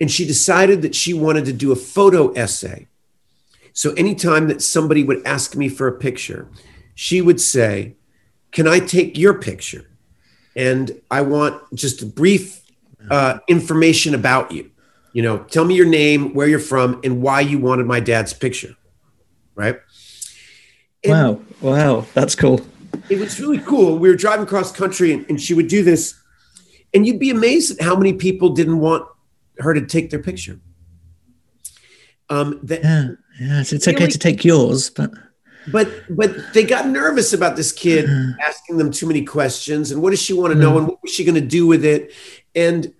and 0.00 0.10
she 0.10 0.26
decided 0.26 0.80
that 0.80 0.94
she 0.94 1.12
wanted 1.12 1.44
to 1.44 1.52
do 1.52 1.72
a 1.72 1.76
photo 1.76 2.32
essay. 2.32 2.88
So 3.74 3.92
anytime 3.92 4.48
that 4.48 4.62
somebody 4.62 5.04
would 5.04 5.20
ask 5.26 5.56
me 5.56 5.68
for 5.68 5.88
a 5.88 5.92
picture, 5.92 6.48
she 6.94 7.20
would 7.20 7.38
say, 7.38 7.96
Can 8.50 8.66
I 8.66 8.78
take 8.78 9.18
your 9.18 9.34
picture? 9.34 9.90
And 10.56 11.02
I 11.10 11.20
want 11.20 11.62
just 11.74 12.00
a 12.00 12.06
brief 12.06 12.62
uh, 13.10 13.40
information 13.46 14.14
about 14.14 14.52
you. 14.52 14.70
You 15.18 15.24
know, 15.24 15.38
tell 15.38 15.64
me 15.64 15.74
your 15.74 15.84
name, 15.84 16.32
where 16.32 16.46
you're 16.46 16.60
from, 16.60 17.00
and 17.02 17.20
why 17.20 17.40
you 17.40 17.58
wanted 17.58 17.86
my 17.86 17.98
dad's 17.98 18.32
picture. 18.32 18.76
Right. 19.56 19.80
And 21.02 21.12
wow. 21.12 21.40
Wow. 21.60 22.06
That's 22.14 22.36
cool. 22.36 22.60
It 23.10 23.18
was 23.18 23.40
really 23.40 23.58
cool. 23.58 23.98
We 23.98 24.10
were 24.10 24.14
driving 24.14 24.46
across 24.46 24.70
country 24.70 25.12
and, 25.12 25.28
and 25.28 25.40
she 25.40 25.54
would 25.54 25.66
do 25.66 25.82
this. 25.82 26.14
And 26.94 27.04
you'd 27.04 27.18
be 27.18 27.30
amazed 27.30 27.80
at 27.80 27.84
how 27.84 27.96
many 27.96 28.12
people 28.12 28.50
didn't 28.50 28.78
want 28.78 29.08
her 29.58 29.74
to 29.74 29.84
take 29.84 30.10
their 30.10 30.22
picture. 30.22 30.60
Um, 32.30 32.60
that, 32.62 32.84
yeah, 32.84 33.08
yeah. 33.40 33.62
So 33.64 33.74
it's 33.74 33.88
okay 33.88 34.06
to 34.06 34.18
take 34.18 34.44
yours, 34.44 34.88
but 34.88 35.10
but 35.72 35.90
but 36.10 36.54
they 36.54 36.62
got 36.62 36.86
nervous 36.86 37.32
about 37.32 37.56
this 37.56 37.72
kid 37.72 38.04
uh-huh. 38.04 38.34
asking 38.40 38.76
them 38.76 38.92
too 38.92 39.08
many 39.08 39.24
questions 39.24 39.90
and 39.90 40.00
what 40.00 40.10
does 40.10 40.22
she 40.22 40.32
want 40.32 40.52
to 40.52 40.58
know 40.58 40.68
uh-huh. 40.68 40.78
and 40.78 40.88
what 40.88 41.02
was 41.02 41.12
she 41.12 41.24
going 41.24 41.34
to 41.34 41.40
do 41.40 41.66
with 41.66 41.84
it 41.84 42.12
and 42.54 42.94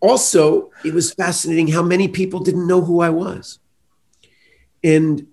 also 0.00 0.70
it 0.84 0.94
was 0.94 1.12
fascinating 1.12 1.68
how 1.68 1.82
many 1.82 2.08
people 2.08 2.40
didn't 2.40 2.66
know 2.66 2.80
who 2.80 3.00
i 3.00 3.10
was. 3.10 3.58
And 4.84 5.26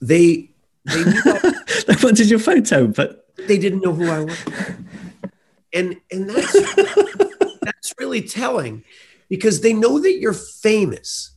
they 0.00 0.50
they, 0.84 1.02
they 1.86 1.96
wanted 2.02 2.28
your 2.28 2.38
photo 2.38 2.86
but 2.86 3.26
they 3.36 3.58
didn't 3.58 3.80
know 3.80 3.92
who 3.92 4.08
i 4.10 4.20
was. 4.20 4.44
And 5.72 6.00
and 6.10 6.28
that's 6.28 6.52
that's 7.62 7.94
really 7.98 8.22
telling 8.22 8.84
because 9.28 9.60
they 9.60 9.72
know 9.72 10.00
that 10.00 10.18
you're 10.18 10.32
famous. 10.32 11.32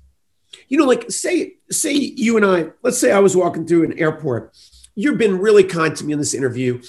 You 0.68 0.78
know 0.80 0.86
like 0.86 1.12
say 1.12 1.56
say 1.70 1.94
you 1.94 2.38
and 2.38 2.46
i 2.46 2.72
let's 2.82 2.98
say 2.98 3.12
i 3.12 3.20
was 3.20 3.36
walking 3.36 3.66
through 3.68 3.84
an 3.84 4.00
airport. 4.00 4.56
You've 4.96 5.18
been 5.18 5.40
really 5.40 5.64
kind 5.64 5.96
to 5.96 6.04
me 6.04 6.14
in 6.14 6.20
this 6.20 6.34
interview. 6.34 6.82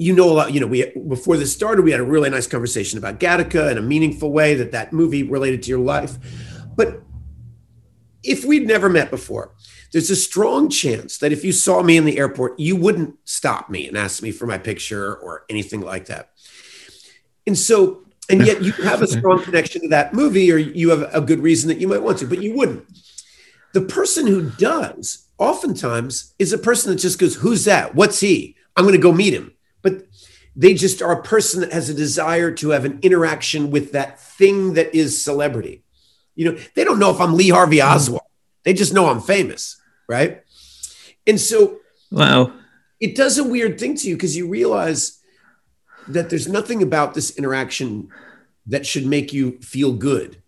You 0.00 0.14
know 0.14 0.30
a 0.30 0.32
lot. 0.32 0.54
You 0.54 0.60
know, 0.60 0.66
we 0.66 0.90
before 1.08 1.36
this 1.36 1.52
started, 1.52 1.84
we 1.84 1.90
had 1.90 2.00
a 2.00 2.04
really 2.04 2.30
nice 2.30 2.46
conversation 2.46 2.98
about 2.98 3.20
Gattaca 3.20 3.70
in 3.70 3.78
a 3.78 3.82
meaningful 3.82 4.32
way 4.32 4.54
that 4.54 4.72
that 4.72 4.92
movie 4.92 5.22
related 5.22 5.62
to 5.64 5.68
your 5.68 5.80
life. 5.80 6.16
But 6.74 7.02
if 8.22 8.44
we'd 8.44 8.66
never 8.66 8.88
met 8.88 9.10
before, 9.10 9.54
there's 9.92 10.10
a 10.10 10.16
strong 10.16 10.68
chance 10.68 11.18
that 11.18 11.32
if 11.32 11.44
you 11.44 11.52
saw 11.52 11.82
me 11.82 11.96
in 11.96 12.04
the 12.04 12.18
airport, 12.18 12.58
you 12.58 12.76
wouldn't 12.76 13.16
stop 13.24 13.68
me 13.68 13.88
and 13.88 13.96
ask 13.96 14.22
me 14.22 14.30
for 14.30 14.46
my 14.46 14.56
picture 14.56 15.16
or 15.16 15.44
anything 15.50 15.80
like 15.80 16.06
that. 16.06 16.30
And 17.46 17.58
so, 17.58 18.06
and 18.28 18.46
yet 18.46 18.62
you 18.62 18.72
have 18.72 19.02
a 19.02 19.06
strong 19.06 19.42
connection 19.44 19.82
to 19.82 19.88
that 19.88 20.14
movie, 20.14 20.52
or 20.52 20.56
you 20.56 20.90
have 20.90 21.14
a 21.14 21.20
good 21.20 21.40
reason 21.40 21.68
that 21.68 21.78
you 21.78 21.88
might 21.88 22.02
want 22.02 22.18
to, 22.18 22.26
but 22.26 22.42
you 22.42 22.56
wouldn't. 22.56 22.84
The 23.72 23.82
person 23.82 24.26
who 24.26 24.50
does 24.50 25.26
oftentimes 25.38 26.34
is 26.38 26.52
a 26.52 26.58
person 26.58 26.92
that 26.92 27.00
just 27.00 27.18
goes, 27.18 27.36
Who's 27.36 27.64
that? 27.64 27.94
What's 27.94 28.20
he? 28.20 28.56
I'm 28.76 28.84
going 28.84 28.96
to 28.96 29.02
go 29.02 29.12
meet 29.12 29.34
him. 29.34 29.52
But 29.82 30.06
they 30.56 30.74
just 30.74 31.00
are 31.00 31.12
a 31.12 31.22
person 31.22 31.60
that 31.60 31.72
has 31.72 31.88
a 31.88 31.94
desire 31.94 32.50
to 32.52 32.70
have 32.70 32.84
an 32.84 32.98
interaction 33.02 33.70
with 33.70 33.92
that 33.92 34.20
thing 34.20 34.74
that 34.74 34.94
is 34.94 35.22
celebrity. 35.22 35.84
You 36.34 36.52
know, 36.52 36.58
they 36.74 36.84
don't 36.84 36.98
know 36.98 37.10
if 37.10 37.20
I'm 37.20 37.34
Lee 37.34 37.50
Harvey 37.50 37.80
hmm. 37.80 37.88
Oswald, 37.88 38.22
they 38.64 38.72
just 38.72 38.92
know 38.92 39.08
I'm 39.08 39.20
famous, 39.20 39.80
right? 40.08 40.42
And 41.26 41.40
so, 41.40 41.78
wow, 42.10 42.52
it 42.98 43.14
does 43.14 43.38
a 43.38 43.44
weird 43.44 43.78
thing 43.78 43.96
to 43.96 44.08
you 44.08 44.16
because 44.16 44.36
you 44.36 44.48
realize 44.48 45.20
that 46.08 46.30
there's 46.30 46.48
nothing 46.48 46.82
about 46.82 47.14
this 47.14 47.36
interaction 47.36 48.08
that 48.66 48.86
should 48.86 49.06
make 49.06 49.32
you 49.32 49.58
feel 49.60 49.92
good. 49.92 50.42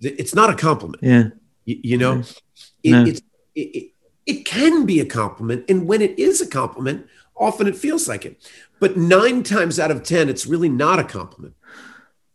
It's 0.00 0.34
not 0.34 0.50
a 0.50 0.54
compliment. 0.54 1.02
Yeah. 1.02 1.24
You, 1.64 1.80
you 1.82 1.98
know, 1.98 2.14
no. 2.16 2.24
it, 2.82 3.08
it's, 3.08 3.22
it, 3.54 3.92
it 4.26 4.44
can 4.44 4.84
be 4.84 5.00
a 5.00 5.06
compliment. 5.06 5.64
And 5.68 5.86
when 5.86 6.02
it 6.02 6.18
is 6.18 6.40
a 6.40 6.46
compliment, 6.46 7.06
often 7.42 7.66
it 7.66 7.76
feels 7.76 8.08
like 8.08 8.24
it. 8.24 8.40
But 8.80 8.96
nine 8.96 9.42
times 9.42 9.78
out 9.78 9.90
of 9.90 10.02
10, 10.02 10.28
it's 10.28 10.46
really 10.46 10.68
not 10.68 10.98
a 10.98 11.04
compliment. 11.04 11.54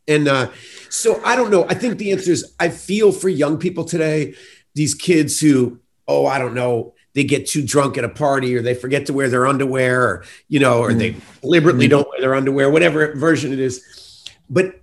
And 0.08 0.28
uh, 0.28 0.50
so 0.90 1.22
I 1.26 1.36
don't 1.36 1.52
know. 1.52 1.66
I 1.68 1.74
think 1.74 1.98
the 1.98 2.12
answer 2.12 2.32
is 2.32 2.54
I 2.60 2.70
feel 2.70 3.12
for 3.12 3.30
young 3.30 3.58
people 3.58 3.84
today, 3.84 4.36
these 4.74 4.94
kids 4.94 5.40
who, 5.40 5.80
oh, 6.08 6.26
I 6.26 6.40
don't 6.40 6.54
know, 6.54 6.94
they 7.14 7.24
get 7.24 7.48
too 7.48 7.66
drunk 7.66 7.98
at 7.98 8.04
a 8.04 8.10
party 8.10 8.56
or 8.56 8.62
they 8.62 8.76
forget 8.76 9.08
to 9.08 9.14
wear 9.14 9.28
their 9.28 9.48
underwear 9.48 10.04
or, 10.04 10.26
you 10.48 10.60
know, 10.60 10.80
or 10.80 10.92
mm. 10.92 11.00
they 11.00 11.16
deliberately 11.42 11.88
mm. 11.88 11.92
don't 11.92 12.08
wear 12.10 12.22
their 12.22 12.36
underwear, 12.36 12.70
whatever 12.70 13.16
version 13.16 13.52
it 13.52 13.60
is. 13.60 14.24
But, 14.50 14.82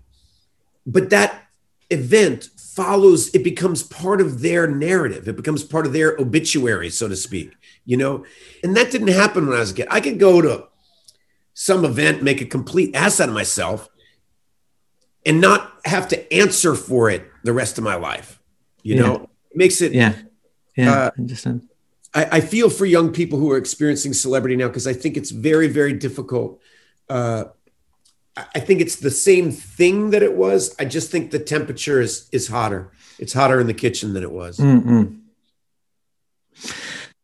but 0.85 1.11
that 1.11 1.47
event 1.91 2.49
follows 2.75 3.35
it 3.35 3.45
becomes 3.45 3.83
part 3.83 4.21
of 4.21 4.41
their 4.43 4.67
narrative. 4.67 5.29
It 5.29 5.37
becomes 5.37 5.63
part 5.63 5.87
of 5.87 5.93
their 5.93 6.17
obituary 6.19 6.91
so 6.91 7.09
to 7.09 7.17
speak 7.17 7.57
you 7.85 7.97
know? 7.97 8.25
And 8.63 8.77
that 8.77 8.91
didn't 8.91 9.09
happen 9.09 9.47
when 9.47 9.57
i 9.57 9.61
was 9.61 9.73
a 9.73 9.75
kid. 9.75 9.87
I 9.91 10.01
could 10.01 10.19
go 10.19 10.41
to 10.41 10.69
some 11.53 11.85
event 11.85 12.23
make 12.23 12.41
a 12.41 12.45
complete 12.45 12.95
ass 12.97 13.21
out 13.21 13.29
of 13.29 13.35
myself 13.35 13.89
and 15.25 15.41
not 15.41 15.73
have 15.85 16.09
to 16.09 16.35
answer 16.35 16.75
for 16.75 17.11
it 17.11 17.25
the 17.45 17.53
rest 17.53 17.79
of 17.79 17.85
my 17.85 17.95
life 17.95 18.41
you 18.83 18.97
yeah. 18.97 19.03
know? 19.03 19.15
It 19.51 19.57
makes 19.57 19.81
it 19.81 19.93
yeah. 19.93 20.15
Yeah 20.77 20.93
uh, 20.93 21.11
I 21.17 21.21
understand. 21.21 21.69
I, 22.13 22.25
I, 22.33 22.41
feel 22.41 22.69
for 22.69 22.85
young 22.85 23.13
people 23.13 23.39
who 23.39 23.51
are 23.53 23.57
experiencing 23.57 24.13
celebrity 24.13 24.57
now 24.57 24.67
because 24.67 24.87
i 24.87 24.93
think 24.93 25.17
it's 25.17 25.31
very 25.31 25.69
very 25.69 25.93
difficult 25.93 26.61
uh, 27.09 27.45
I 28.37 28.61
think 28.61 28.81
it's 28.81 28.97
the 28.97 29.11
same 29.11 29.53
thing 29.53 30.11
that 30.11 30.23
it 30.23 30.35
was. 30.35 30.75
I 30.79 30.85
just 30.85 31.11
think 31.11 31.31
the 31.31 31.39
temperature 31.39 32.01
is 32.01 32.29
is 32.33 32.49
hotter. 32.49 32.91
It's 33.19 33.33
hotter 33.33 33.61
in 33.61 33.69
the 33.69 33.75
kitchen 33.75 34.13
than 34.13 34.23
it 34.23 34.33
was. 34.33 34.59
Mm-hmm. 34.59 35.17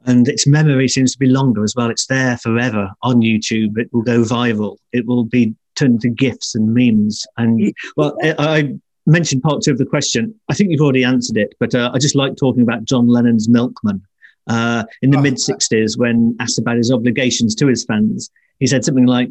And 0.06 0.28
its 0.28 0.46
memory 0.46 0.88
seems 0.88 1.12
to 1.12 1.18
be 1.18 1.26
longer 1.26 1.64
as 1.64 1.74
well. 1.76 1.90
It's 1.90 2.06
there 2.06 2.38
forever 2.38 2.90
on 3.02 3.20
YouTube. 3.20 3.76
It 3.76 3.92
will 3.92 4.02
go 4.02 4.22
viral. 4.22 4.76
It 4.92 5.06
will 5.06 5.24
be 5.24 5.54
turned 5.74 5.94
into 5.94 6.08
gifs 6.10 6.54
and 6.54 6.72
memes. 6.72 7.26
And 7.36 7.74
well, 7.96 8.16
I, 8.22 8.34
I 8.38 8.74
mentioned 9.06 9.42
part 9.42 9.62
two 9.62 9.72
of 9.72 9.78
the 9.78 9.86
question. 9.86 10.34
I 10.48 10.54
think 10.54 10.70
you've 10.70 10.80
already 10.80 11.04
answered 11.04 11.36
it, 11.36 11.54
but 11.58 11.74
uh, 11.74 11.90
I 11.92 11.98
just 11.98 12.14
like 12.14 12.36
talking 12.36 12.62
about 12.62 12.84
John 12.84 13.08
Lennon's 13.08 13.48
Milkman. 13.48 14.02
Uh, 14.46 14.84
in 15.02 15.10
the 15.10 15.18
oh, 15.18 15.22
mid 15.22 15.34
60s, 15.34 15.98
when 15.98 16.36
asked 16.40 16.58
about 16.58 16.76
his 16.76 16.90
obligations 16.90 17.54
to 17.56 17.66
his 17.66 17.84
fans, 17.84 18.30
he 18.58 18.66
said 18.66 18.84
something 18.84 19.06
like, 19.06 19.30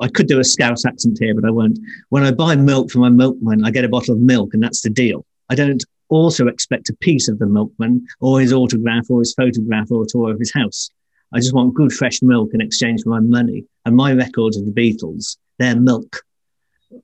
I 0.00 0.08
could 0.08 0.26
do 0.26 0.40
a 0.40 0.44
Scouse 0.44 0.84
accent 0.84 1.18
here, 1.20 1.34
but 1.34 1.44
I 1.44 1.50
won't. 1.50 1.78
When 2.08 2.24
I 2.24 2.30
buy 2.30 2.56
milk 2.56 2.90
from 2.90 3.02
my 3.02 3.10
milkman, 3.10 3.64
I 3.64 3.70
get 3.70 3.84
a 3.84 3.88
bottle 3.88 4.14
of 4.14 4.20
milk, 4.20 4.54
and 4.54 4.62
that's 4.62 4.82
the 4.82 4.90
deal. 4.90 5.24
I 5.50 5.54
don't 5.54 5.84
also 6.08 6.46
expect 6.46 6.90
a 6.90 6.96
piece 6.96 7.28
of 7.28 7.38
the 7.38 7.46
milkman 7.46 8.06
or 8.20 8.40
his 8.40 8.52
autograph 8.52 9.10
or 9.10 9.20
his 9.20 9.34
photograph 9.34 9.90
or 9.90 10.02
a 10.02 10.06
tour 10.06 10.30
of 10.30 10.38
his 10.38 10.52
house. 10.52 10.90
I 11.32 11.38
just 11.38 11.54
want 11.54 11.74
good 11.74 11.92
fresh 11.92 12.20
milk 12.20 12.50
in 12.52 12.60
exchange 12.60 13.02
for 13.02 13.10
my 13.10 13.20
money. 13.20 13.64
And 13.86 13.96
my 13.96 14.12
records 14.12 14.56
of 14.56 14.66
the 14.66 14.72
Beatles, 14.72 15.38
they're 15.58 15.78
milk. 15.78 16.22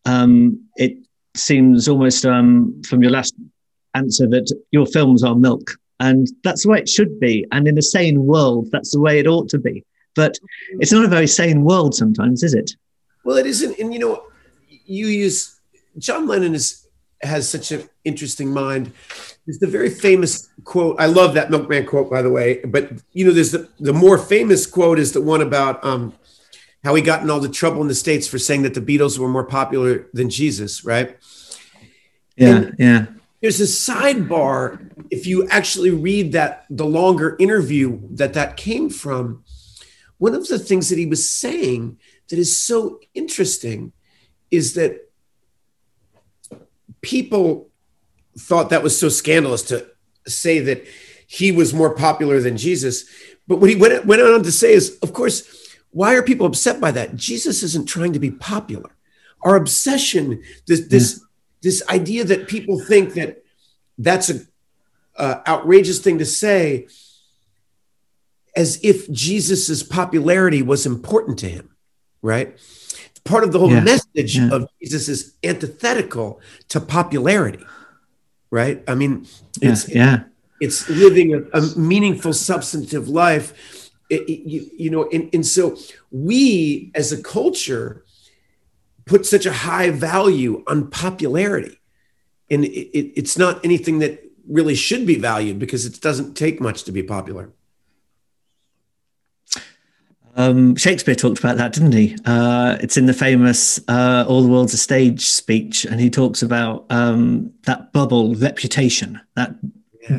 Um, 0.04 0.68
it 0.76 0.98
seems 1.34 1.88
almost 1.88 2.26
um, 2.26 2.82
from 2.86 3.02
your 3.02 3.10
last 3.10 3.34
answer 3.94 4.26
that 4.28 4.54
your 4.70 4.86
films 4.86 5.24
are 5.24 5.34
milk. 5.34 5.70
And 6.00 6.28
that's 6.44 6.64
the 6.64 6.68
way 6.68 6.78
it 6.78 6.88
should 6.88 7.18
be. 7.18 7.46
And 7.50 7.66
in 7.66 7.78
a 7.78 7.82
sane 7.82 8.24
world, 8.24 8.68
that's 8.70 8.92
the 8.92 9.00
way 9.00 9.18
it 9.18 9.26
ought 9.26 9.48
to 9.50 9.58
be. 9.58 9.84
But 10.18 10.36
it's 10.80 10.90
not 10.90 11.04
a 11.04 11.08
very 11.08 11.28
sane 11.28 11.62
world 11.62 11.94
sometimes, 11.94 12.42
is 12.42 12.52
it? 12.52 12.74
Well, 13.24 13.36
it 13.36 13.46
isn't. 13.46 13.78
And 13.78 13.94
you 13.94 14.00
know, 14.00 14.24
you 14.68 15.06
use 15.06 15.60
John 15.96 16.26
Lennon 16.26 16.56
is 16.56 16.88
has 17.22 17.48
such 17.48 17.70
an 17.70 17.88
interesting 18.04 18.52
mind. 18.52 18.90
There's 19.46 19.60
the 19.60 19.68
very 19.68 19.90
famous 19.90 20.50
quote. 20.64 20.96
I 20.98 21.06
love 21.06 21.34
that 21.34 21.52
milkman 21.52 21.86
quote, 21.86 22.10
by 22.10 22.20
the 22.20 22.30
way. 22.30 22.58
But 22.64 22.90
you 23.12 23.24
know, 23.24 23.30
there's 23.30 23.52
the 23.52 23.68
the 23.78 23.92
more 23.92 24.18
famous 24.18 24.66
quote 24.66 24.98
is 24.98 25.12
the 25.12 25.22
one 25.22 25.40
about 25.40 25.84
um, 25.84 26.14
how 26.82 26.96
he 26.96 27.02
got 27.02 27.22
in 27.22 27.30
all 27.30 27.38
the 27.38 27.48
trouble 27.48 27.80
in 27.80 27.86
the 27.86 27.94
states 27.94 28.26
for 28.26 28.40
saying 28.40 28.62
that 28.62 28.74
the 28.74 28.80
Beatles 28.80 29.20
were 29.20 29.28
more 29.28 29.44
popular 29.44 30.08
than 30.12 30.30
Jesus, 30.30 30.84
right? 30.84 31.16
Yeah, 32.36 32.48
and 32.48 32.74
yeah. 32.76 33.06
There's 33.40 33.60
a 33.60 33.70
sidebar 33.70 34.90
if 35.10 35.28
you 35.28 35.46
actually 35.48 35.90
read 35.90 36.32
that 36.32 36.66
the 36.70 36.84
longer 36.84 37.36
interview 37.38 38.00
that 38.16 38.34
that 38.34 38.56
came 38.56 38.90
from 38.90 39.44
one 40.18 40.34
of 40.34 40.46
the 40.46 40.58
things 40.58 40.88
that 40.88 40.98
he 40.98 41.06
was 41.06 41.28
saying 41.28 41.98
that 42.28 42.38
is 42.38 42.56
so 42.56 43.00
interesting 43.14 43.92
is 44.50 44.74
that 44.74 45.08
people 47.00 47.68
thought 48.38 48.70
that 48.70 48.82
was 48.82 48.98
so 48.98 49.08
scandalous 49.08 49.62
to 49.62 49.86
say 50.26 50.58
that 50.60 50.84
he 51.26 51.52
was 51.52 51.74
more 51.74 51.94
popular 51.94 52.40
than 52.40 52.56
Jesus. 52.56 53.04
But 53.46 53.56
what 53.56 53.70
he 53.70 53.76
went, 53.76 54.06
went 54.06 54.22
on 54.22 54.42
to 54.42 54.52
say 54.52 54.72
is, 54.72 54.98
of 55.02 55.12
course, 55.12 55.76
why 55.90 56.14
are 56.14 56.22
people 56.22 56.46
upset 56.46 56.80
by 56.80 56.90
that? 56.92 57.16
Jesus 57.16 57.62
isn't 57.62 57.88
trying 57.88 58.12
to 58.12 58.18
be 58.18 58.30
popular. 58.30 58.90
Our 59.42 59.56
obsession, 59.56 60.42
this 60.66 60.88
this 60.88 61.24
this 61.62 61.82
idea 61.88 62.24
that 62.24 62.48
people 62.48 62.80
think 62.80 63.14
that 63.14 63.42
that's 63.96 64.30
a 64.30 64.40
uh, 65.16 65.40
outrageous 65.46 65.98
thing 66.00 66.18
to 66.18 66.26
say 66.26 66.88
as 68.58 68.80
if 68.82 68.96
Jesus's 69.12 69.82
popularity 69.84 70.62
was 70.62 70.84
important 70.84 71.38
to 71.38 71.48
him, 71.48 71.66
right? 72.22 72.50
part 73.24 73.44
of 73.44 73.52
the 73.52 73.58
whole 73.58 73.70
Yeah. 73.70 73.80
message 73.92 74.32
Yeah. 74.38 74.48
of 74.54 74.60
Jesus 74.80 75.06
is 75.14 75.20
antithetical 75.44 76.40
to 76.72 76.80
popularity, 76.80 77.62
right? 78.50 78.82
I 78.88 78.94
mean, 78.94 79.12
Yeah, 79.60 79.70
it's 79.72 79.82
yeah, 80.00 80.16
it's 80.60 80.88
living 80.88 81.28
a, 81.34 81.40
a 81.58 81.60
meaningful, 81.76 82.32
substantive 82.32 83.06
life. 83.24 83.46
It- 84.08 84.26
it- 84.32 84.44
you, 84.52 84.60
you 84.82 84.88
know, 84.94 85.02
and, 85.14 85.28
and 85.34 85.44
so 85.46 85.76
we 86.10 86.90
as 86.94 87.12
a 87.12 87.20
culture 87.22 88.02
put 89.04 89.26
such 89.26 89.44
a 89.44 89.52
high 89.68 89.90
value 89.90 90.52
on 90.66 90.88
popularity, 90.88 91.76
and 92.52 92.64
it, 92.64 93.12
it's 93.20 93.36
not 93.36 93.62
anything 93.62 93.98
that 93.98 94.12
really 94.48 94.74
should 94.86 95.04
be 95.06 95.16
valued 95.16 95.58
because 95.58 95.84
it 95.84 96.00
doesn't 96.00 96.34
take 96.34 96.56
much 96.62 96.84
to 96.84 96.92
be 96.92 97.02
popular. 97.02 97.50
Um, 100.48 100.76
Shakespeare 100.76 101.14
talked 101.14 101.38
about 101.38 101.56
that, 101.58 101.72
didn't 101.72 101.92
he? 101.92 102.16
Uh, 102.24 102.78
it's 102.80 102.96
in 102.96 103.06
the 103.06 103.12
famous 103.12 103.78
uh, 103.88 104.24
"All 104.26 104.42
the 104.42 104.48
World's 104.48 104.74
a 104.74 104.78
Stage" 104.78 105.26
speech, 105.26 105.84
and 105.84 106.00
he 106.00 106.10
talks 106.10 106.42
about 106.42 106.86
um, 106.90 107.52
that 107.64 107.92
bubble 107.92 108.34
reputation. 108.34 109.20
That 109.34 109.54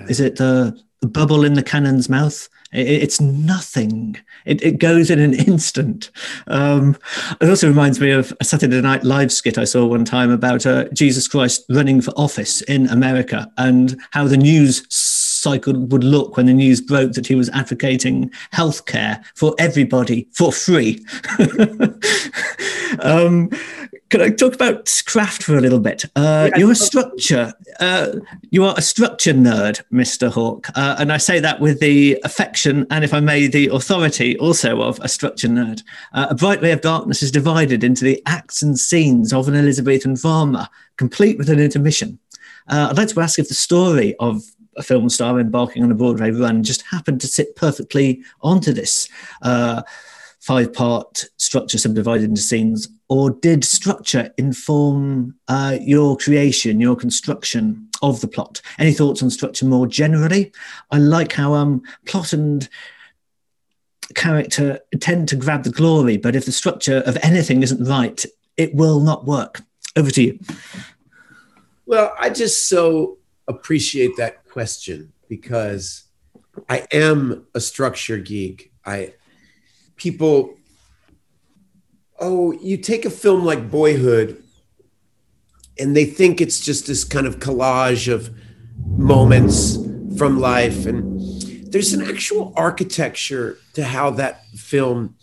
is 0.08 0.20
it 0.20 0.36
the, 0.36 0.80
the 1.02 1.08
bubble 1.08 1.44
in 1.44 1.54
the 1.54 1.64
cannon's 1.64 2.10
mouth? 2.10 2.48
It, 2.72 2.88
it's 2.88 3.20
nothing. 3.20 4.18
It, 4.46 4.62
it 4.62 4.80
goes 4.80 5.10
in 5.10 5.20
an 5.20 5.34
instant. 5.48 6.12
Um, 6.48 6.96
it 7.42 7.50
also 7.50 7.68
reminds 7.68 8.00
me 8.00 8.12
of 8.12 8.32
a 8.40 8.44
Saturday 8.44 8.82
Night 8.82 9.04
Live 9.04 9.32
skit 9.32 9.58
I 9.58 9.64
saw 9.64 9.86
one 9.86 10.06
time 10.06 10.30
about 10.30 10.66
uh, 10.66 10.86
Jesus 10.90 11.28
Christ 11.28 11.66
running 11.70 12.02
for 12.02 12.12
office 12.12 12.62
in 12.62 12.88
America 12.88 13.52
and 13.58 14.00
how 14.12 14.28
the 14.28 14.38
news 14.38 14.86
cycle 15.40 15.74
would 15.74 16.04
look 16.04 16.38
when 16.38 16.46
the 16.46 16.54
news 16.54 16.82
broke 16.82 17.14
that 17.14 17.28
he 17.28 17.36
was 17.36 17.50
advocating 17.50 18.30
healthcare 18.54 19.24
for 19.36 19.56
everybody 19.58 20.28
for 20.32 20.52
free. 20.52 21.06
um, 23.02 23.50
can 24.10 24.22
I 24.22 24.30
talk 24.30 24.56
about 24.56 25.04
craft 25.06 25.44
for 25.44 25.56
a 25.56 25.62
little 25.62 25.80
bit? 25.80 26.06
Uh, 26.16 26.50
you're 26.56 26.72
a 26.72 26.76
structure. 26.76 27.54
Uh, 27.80 28.14
you 28.50 28.66
are 28.66 28.74
a 28.76 28.82
structure 28.82 29.34
nerd, 29.34 29.84
Mr. 29.94 30.32
Hawke, 30.32 30.68
uh, 30.76 30.96
and 30.98 31.12
I 31.12 31.18
say 31.18 31.40
that 31.40 31.60
with 31.60 31.80
the 31.80 32.20
affection 32.24 32.88
and, 32.90 33.04
if 33.04 33.14
I 33.14 33.20
may, 33.20 33.46
the 33.48 33.68
authority 33.68 34.38
also 34.40 34.82
of 34.82 35.00
a 35.02 35.08
structure 35.08 35.48
nerd. 35.48 35.84
Uh, 36.14 36.28
a 36.32 36.36
Bright 36.36 36.62
Ray 36.62 36.72
of 36.72 36.82
Darkness 36.82 37.22
is 37.22 37.32
divided 37.32 37.84
into 37.84 38.04
the 38.04 38.22
acts 38.26 38.64
and 38.64 38.80
scenes 38.80 39.32
of 39.32 39.48
an 39.48 39.56
Elizabethan 39.56 40.16
drama, 40.16 40.70
complete 40.98 41.38
with 41.38 41.50
an 41.50 41.60
intermission. 41.60 42.18
Uh, 42.68 42.88
I'd 42.90 42.98
like 42.98 43.10
to 43.10 43.22
ask 43.22 43.38
if 43.38 43.48
the 43.48 43.54
story 43.54 44.16
of 44.20 44.44
a 44.80 44.84
film 44.84 45.10
star 45.10 45.40
embarking 45.40 45.84
on 45.84 45.92
a 45.92 45.96
Broadway 45.96 46.32
run 46.32 46.64
just 46.64 46.82
happened 46.84 47.22
to 47.22 47.28
sit 47.28 47.56
perfectly 47.56 48.24
onto 48.42 48.74
this 48.74 49.08
uh, 49.44 49.84
five 50.40 50.74
part 50.74 51.26
structure 51.38 51.78
subdivided 51.78 52.30
into 52.30 52.42
scenes, 52.42 52.88
or 53.10 53.30
did 53.30 53.64
structure 53.64 54.32
inform 54.38 55.36
uh, 55.48 55.78
your 55.82 56.18
creation, 56.18 56.80
your 56.80 56.96
construction 56.96 57.88
of 58.02 58.22
the 58.22 58.28
plot? 58.28 58.62
Any 58.80 58.94
thoughts 58.94 59.22
on 59.22 59.30
structure 59.30 59.66
more 59.66 59.86
generally? 59.86 60.52
I 60.92 60.98
like 60.98 61.34
how 61.34 61.54
um, 61.54 61.84
plot 62.06 62.34
and 62.34 62.68
character 64.16 64.80
tend 65.00 65.28
to 65.28 65.36
grab 65.36 65.64
the 65.64 65.70
glory, 65.70 66.18
but 66.18 66.36
if 66.36 66.46
the 66.46 66.52
structure 66.52 67.04
of 67.06 67.18
anything 67.22 67.62
isn't 67.62 67.84
right, 67.84 68.26
it 68.58 68.74
will 68.74 69.02
not 69.02 69.26
work. 69.26 69.62
Over 69.96 70.12
to 70.12 70.24
you. 70.24 70.40
Well, 71.86 72.14
I 72.20 72.30
just 72.30 72.70
so 72.70 73.18
appreciate 73.48 74.16
that 74.18 74.39
question 74.50 75.14
because 75.28 76.04
I 76.68 76.88
am 76.92 77.48
a 77.54 77.60
structure 77.60 78.18
geek. 78.18 78.72
I 78.86 79.14
people 79.96 80.56
oh, 82.20 82.52
you 82.52 82.78
take 82.78 83.06
a 83.06 83.10
film 83.10 83.46
like 83.46 83.72
Boyhood 83.72 84.44
and 85.80 85.96
they 85.96 86.06
think 86.06 86.42
it's 86.42 86.60
just 86.60 86.88
this 86.88 87.04
kind 87.06 87.26
of 87.26 87.40
collage 87.40 88.12
of 88.12 88.30
moments 88.86 89.78
from 90.18 90.40
life 90.40 90.86
and 90.86 91.20
there's 91.72 91.94
an 91.94 92.02
actual 92.02 92.54
architecture 92.58 93.58
to 93.74 93.84
how 93.84 94.10
that 94.10 94.44
film 94.56 95.16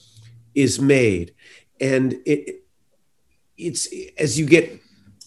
is 0.54 0.80
made 0.80 1.34
and 1.80 2.14
it 2.24 2.62
it's 3.58 3.88
as 4.16 4.38
you 4.38 4.46
get 4.46 4.80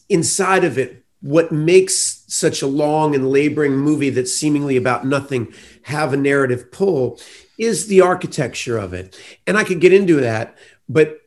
inside 0.07 0.63
of 0.63 0.77
it 0.77 1.03
what 1.21 1.51
makes 1.51 2.18
such 2.31 2.61
a 2.61 2.67
long 2.67 3.15
and 3.15 3.29
laboring 3.29 3.75
movie 3.75 4.09
that's 4.09 4.31
seemingly 4.31 4.77
about 4.77 5.05
nothing 5.05 5.53
have 5.83 6.13
a 6.13 6.17
narrative 6.17 6.71
pull 6.71 7.19
is 7.57 7.87
the 7.87 8.01
architecture 8.01 8.77
of 8.77 8.93
it. 8.93 9.19
And 9.47 9.57
I 9.57 9.63
could 9.63 9.81
get 9.81 9.93
into 9.93 10.21
that, 10.21 10.57
but 10.87 11.21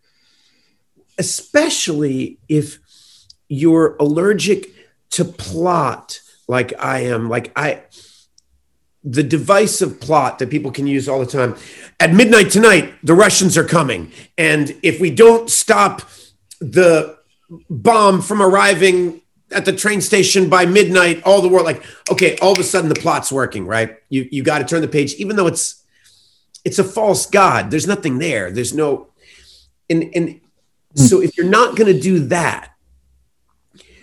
especially 1.18 2.38
if 2.48 2.78
you're 3.48 3.96
allergic 3.96 4.68
to 5.10 5.24
plot 5.24 6.20
like 6.48 6.72
I 6.78 7.00
am, 7.00 7.28
like 7.28 7.52
I 7.56 7.82
the 9.04 9.22
divisive 9.22 10.00
plot 10.00 10.38
that 10.38 10.48
people 10.48 10.70
can 10.70 10.86
use 10.86 11.08
all 11.08 11.18
the 11.18 11.26
time. 11.26 11.56
At 11.98 12.12
midnight 12.12 12.50
tonight, 12.50 12.94
the 13.02 13.14
Russians 13.14 13.58
are 13.58 13.64
coming. 13.64 14.12
And 14.38 14.76
if 14.82 15.00
we 15.00 15.10
don't 15.10 15.50
stop 15.50 16.02
the 16.60 17.18
bomb 17.68 18.22
from 18.22 18.40
arriving 18.40 19.21
at 19.52 19.64
the 19.64 19.72
train 19.72 20.00
station 20.00 20.48
by 20.48 20.66
midnight, 20.66 21.22
all 21.24 21.40
the 21.40 21.48
world 21.48 21.64
like, 21.64 21.84
okay, 22.10 22.36
all 22.38 22.52
of 22.52 22.58
a 22.58 22.64
sudden 22.64 22.88
the 22.88 22.94
plot's 22.94 23.30
working, 23.30 23.66
right? 23.66 23.96
You 24.08 24.28
you 24.30 24.42
got 24.42 24.58
to 24.58 24.64
turn 24.64 24.80
the 24.80 24.88
page, 24.88 25.14
even 25.14 25.36
though 25.36 25.46
it's 25.46 25.84
it's 26.64 26.78
a 26.78 26.84
false 26.84 27.26
god. 27.26 27.70
There's 27.70 27.86
nothing 27.86 28.18
there. 28.18 28.50
There's 28.50 28.74
no 28.74 29.08
and 29.88 30.10
and 30.14 30.40
so 30.94 31.20
if 31.20 31.36
you're 31.36 31.46
not 31.46 31.76
going 31.76 31.92
to 31.92 32.00
do 32.00 32.26
that, 32.26 32.70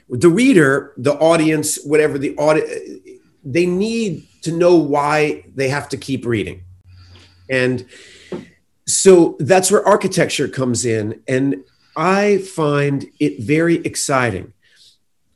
the 0.09 0.29
reader, 0.29 0.93
the 0.97 1.13
audience, 1.13 1.83
whatever 1.83 2.17
the 2.17 2.35
audit, 2.35 2.67
they 3.43 3.65
need 3.65 4.27
to 4.41 4.51
know 4.51 4.75
why 4.75 5.45
they 5.53 5.69
have 5.69 5.89
to 5.89 5.97
keep 5.97 6.25
reading, 6.25 6.63
and 7.49 7.85
so 8.87 9.37
that's 9.39 9.71
where 9.71 9.85
architecture 9.85 10.47
comes 10.47 10.85
in, 10.85 11.21
and 11.27 11.63
I 11.95 12.39
find 12.39 13.05
it 13.19 13.39
very 13.41 13.75
exciting 13.77 14.53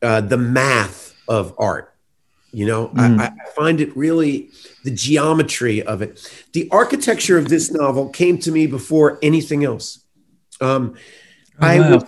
uh, 0.04 0.22
the 0.22 0.38
math 0.38 1.16
of 1.28 1.54
art. 1.58 1.90
You 2.52 2.68
know, 2.68 2.90
Mm. 2.90 3.20
I, 3.20 3.26
I 3.26 3.50
find 3.56 3.82
it 3.82 3.96
really 3.98 4.52
the 4.84 4.92
geometry 4.92 5.82
of 5.82 6.04
it. 6.04 6.22
The 6.54 6.70
architecture 6.70 7.38
of 7.40 7.50
this 7.50 7.72
novel 7.72 8.10
came 8.10 8.38
to 8.40 8.52
me 8.52 8.68
before 8.68 9.18
anything 9.24 9.64
else. 9.64 10.04
Um, 10.62 10.96
Oh, 11.62 11.68
I, 11.68 11.80
wow. 11.80 11.94
was, 11.96 12.04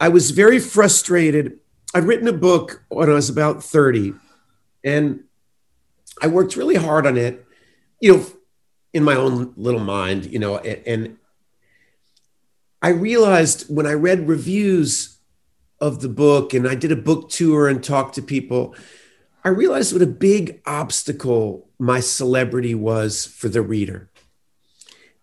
I 0.00 0.08
was 0.08 0.30
very 0.32 0.58
frustrated. 0.58 1.58
I'd 1.94 2.04
written 2.04 2.28
a 2.28 2.32
book 2.32 2.82
when 2.88 3.08
I 3.08 3.14
was 3.14 3.28
about 3.30 3.62
30, 3.64 4.14
and 4.84 5.24
I 6.22 6.26
worked 6.26 6.56
really 6.56 6.74
hard 6.76 7.06
on 7.06 7.16
it, 7.16 7.44
you 8.00 8.16
know, 8.16 8.26
in 8.92 9.04
my 9.04 9.14
own 9.14 9.54
little 9.56 9.80
mind, 9.80 10.26
you 10.26 10.38
know, 10.40 10.58
and, 10.58 10.82
and 10.86 11.16
I 12.82 12.88
realized 12.90 13.72
when 13.74 13.86
I 13.86 13.92
read 13.92 14.26
reviews 14.28 15.16
of 15.80 16.00
the 16.00 16.08
book 16.08 16.52
and 16.52 16.68
I 16.68 16.74
did 16.74 16.92
a 16.92 16.96
book 16.96 17.30
tour 17.30 17.68
and 17.68 17.82
talked 17.82 18.14
to 18.16 18.22
people, 18.22 18.74
I 19.44 19.48
realized 19.48 19.92
what 19.92 20.02
a 20.02 20.06
big 20.06 20.60
obstacle 20.66 21.68
my 21.78 22.00
celebrity 22.00 22.74
was 22.74 23.24
for 23.24 23.48
the 23.48 23.62
reader. 23.62 24.10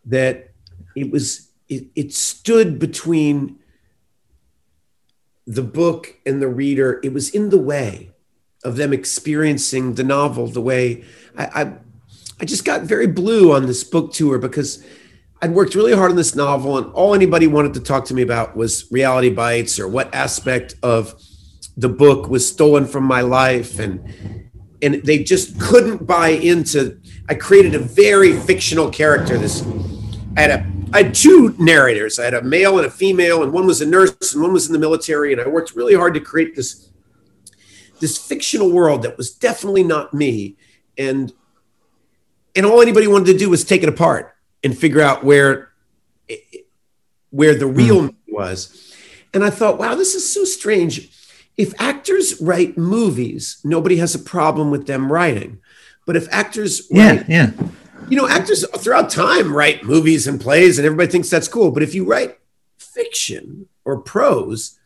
That 0.06 0.52
it 0.96 1.12
was, 1.12 1.50
it, 1.70 1.88
it 1.96 2.14
stood 2.14 2.80
between 2.80 3.60
the 5.46 5.62
book 5.62 6.16
and 6.26 6.42
the 6.42 6.48
reader. 6.48 7.00
It 7.04 7.14
was 7.14 7.30
in 7.30 7.50
the 7.50 7.60
way 7.60 8.12
of 8.64 8.76
them 8.76 8.92
experiencing 8.92 9.94
the 9.94 10.04
novel 10.04 10.48
the 10.48 10.62
way 10.62 11.04
I, 11.38 11.46
I, 11.46 11.74
I 12.42 12.46
just 12.46 12.66
got 12.66 12.82
very 12.82 13.08
blue 13.08 13.54
on 13.54 13.68
this 13.68 13.84
book 13.84 14.14
tour 14.14 14.40
because 14.40 14.84
I'd 15.42 15.52
worked 15.52 15.76
really 15.76 15.94
hard 15.94 16.10
on 16.10 16.18
this 16.18 16.36
novel, 16.36 16.78
and 16.78 16.92
all 16.94 17.14
anybody 17.14 17.46
wanted 17.46 17.76
to 17.76 17.80
talk 17.80 18.06
to 18.06 18.14
me 18.14 18.24
about 18.24 18.58
was 18.58 18.92
reality 18.92 19.30
bites 19.30 19.80
or 19.80 19.88
what 19.88 20.14
aspect 20.14 20.76
of 20.82 21.22
the 21.76 21.90
book 21.90 22.28
was 22.28 22.48
stolen 22.48 22.86
from 22.86 23.04
my 23.04 23.22
life, 23.22 23.78
and 23.78 24.50
and 24.82 24.96
they 25.04 25.24
just 25.24 25.60
couldn't 25.60 26.08
buy 26.08 26.30
into. 26.30 27.00
I 27.30 27.36
created 27.36 27.76
a 27.76 27.80
very 27.80 28.34
fictional 28.40 28.90
character. 28.90 29.38
This 29.38 29.64
I 30.36 30.42
had 30.42 30.50
a 30.52 30.72
I 30.94 31.04
had 31.04 31.14
two 31.14 31.56
narrators. 31.60 32.18
I 32.18 32.26
had 32.26 32.34
a 32.34 32.42
male 32.42 32.78
and 32.78 32.88
a 32.88 32.92
female, 32.92 33.44
and 33.44 33.54
one 33.54 33.68
was 33.68 33.82
a 33.82 33.86
nurse 33.86 34.34
and 34.34 34.42
one 34.42 34.54
was 34.54 34.66
in 34.66 34.74
the 34.74 34.80
military. 34.80 35.34
And 35.34 35.42
I 35.42 35.48
worked 35.48 35.76
really 35.76 35.94
hard 35.94 36.16
to 36.16 36.20
create 36.20 36.56
this 36.56 36.90
this 38.00 38.18
fictional 38.18 38.72
world 38.72 39.04
that 39.04 39.18
was 39.18 39.32
definitely 39.32 39.84
not 39.84 40.16
me. 40.16 40.56
And 40.98 41.32
and 42.56 42.66
all 42.66 42.82
anybody 42.82 43.06
wanted 43.06 43.34
to 43.34 43.38
do 43.38 43.52
was 43.52 43.64
take 43.64 43.84
it 43.84 43.90
apart 43.90 44.34
and 44.68 44.78
figure 44.78 45.02
out 45.02 45.24
where 45.24 45.72
where 47.30 47.56
the 47.56 47.66
real 47.66 48.02
hmm. 48.02 48.08
me 48.08 48.16
was. 48.28 48.94
And 49.34 49.44
I 49.44 49.50
thought, 49.50 49.80
wow, 49.80 49.96
this 49.96 50.14
is 50.14 50.32
so 50.32 50.44
strange. 50.44 51.10
If 51.56 51.74
actors 51.80 52.40
write 52.42 52.78
movies, 52.78 53.60
nobody 53.64 53.98
has 53.98 54.14
a 54.14 54.20
problem 54.20 54.70
with 54.70 54.88
them 54.88 55.12
writing. 55.12 55.60
But 56.06 56.18
if 56.18 56.28
actors 56.32 56.88
Yeah, 56.90 57.08
write 57.08 57.30
yeah. 57.30 57.52
you 58.10 58.18
know, 58.18 58.28
actors 58.28 58.66
throughout 58.78 59.10
time 59.10 59.54
write 59.54 59.84
movies 59.84 60.28
and 60.28 60.40
plays, 60.40 60.78
and 60.78 60.86
everybody 60.86 61.10
thinks 61.10 61.30
that's 61.30 61.48
cool. 61.48 61.72
But 61.72 61.84
if 61.84 61.96
you 61.96 62.04
write 62.04 62.38
fiction 62.78 63.68
or 63.86 64.02
prose, 64.02 64.78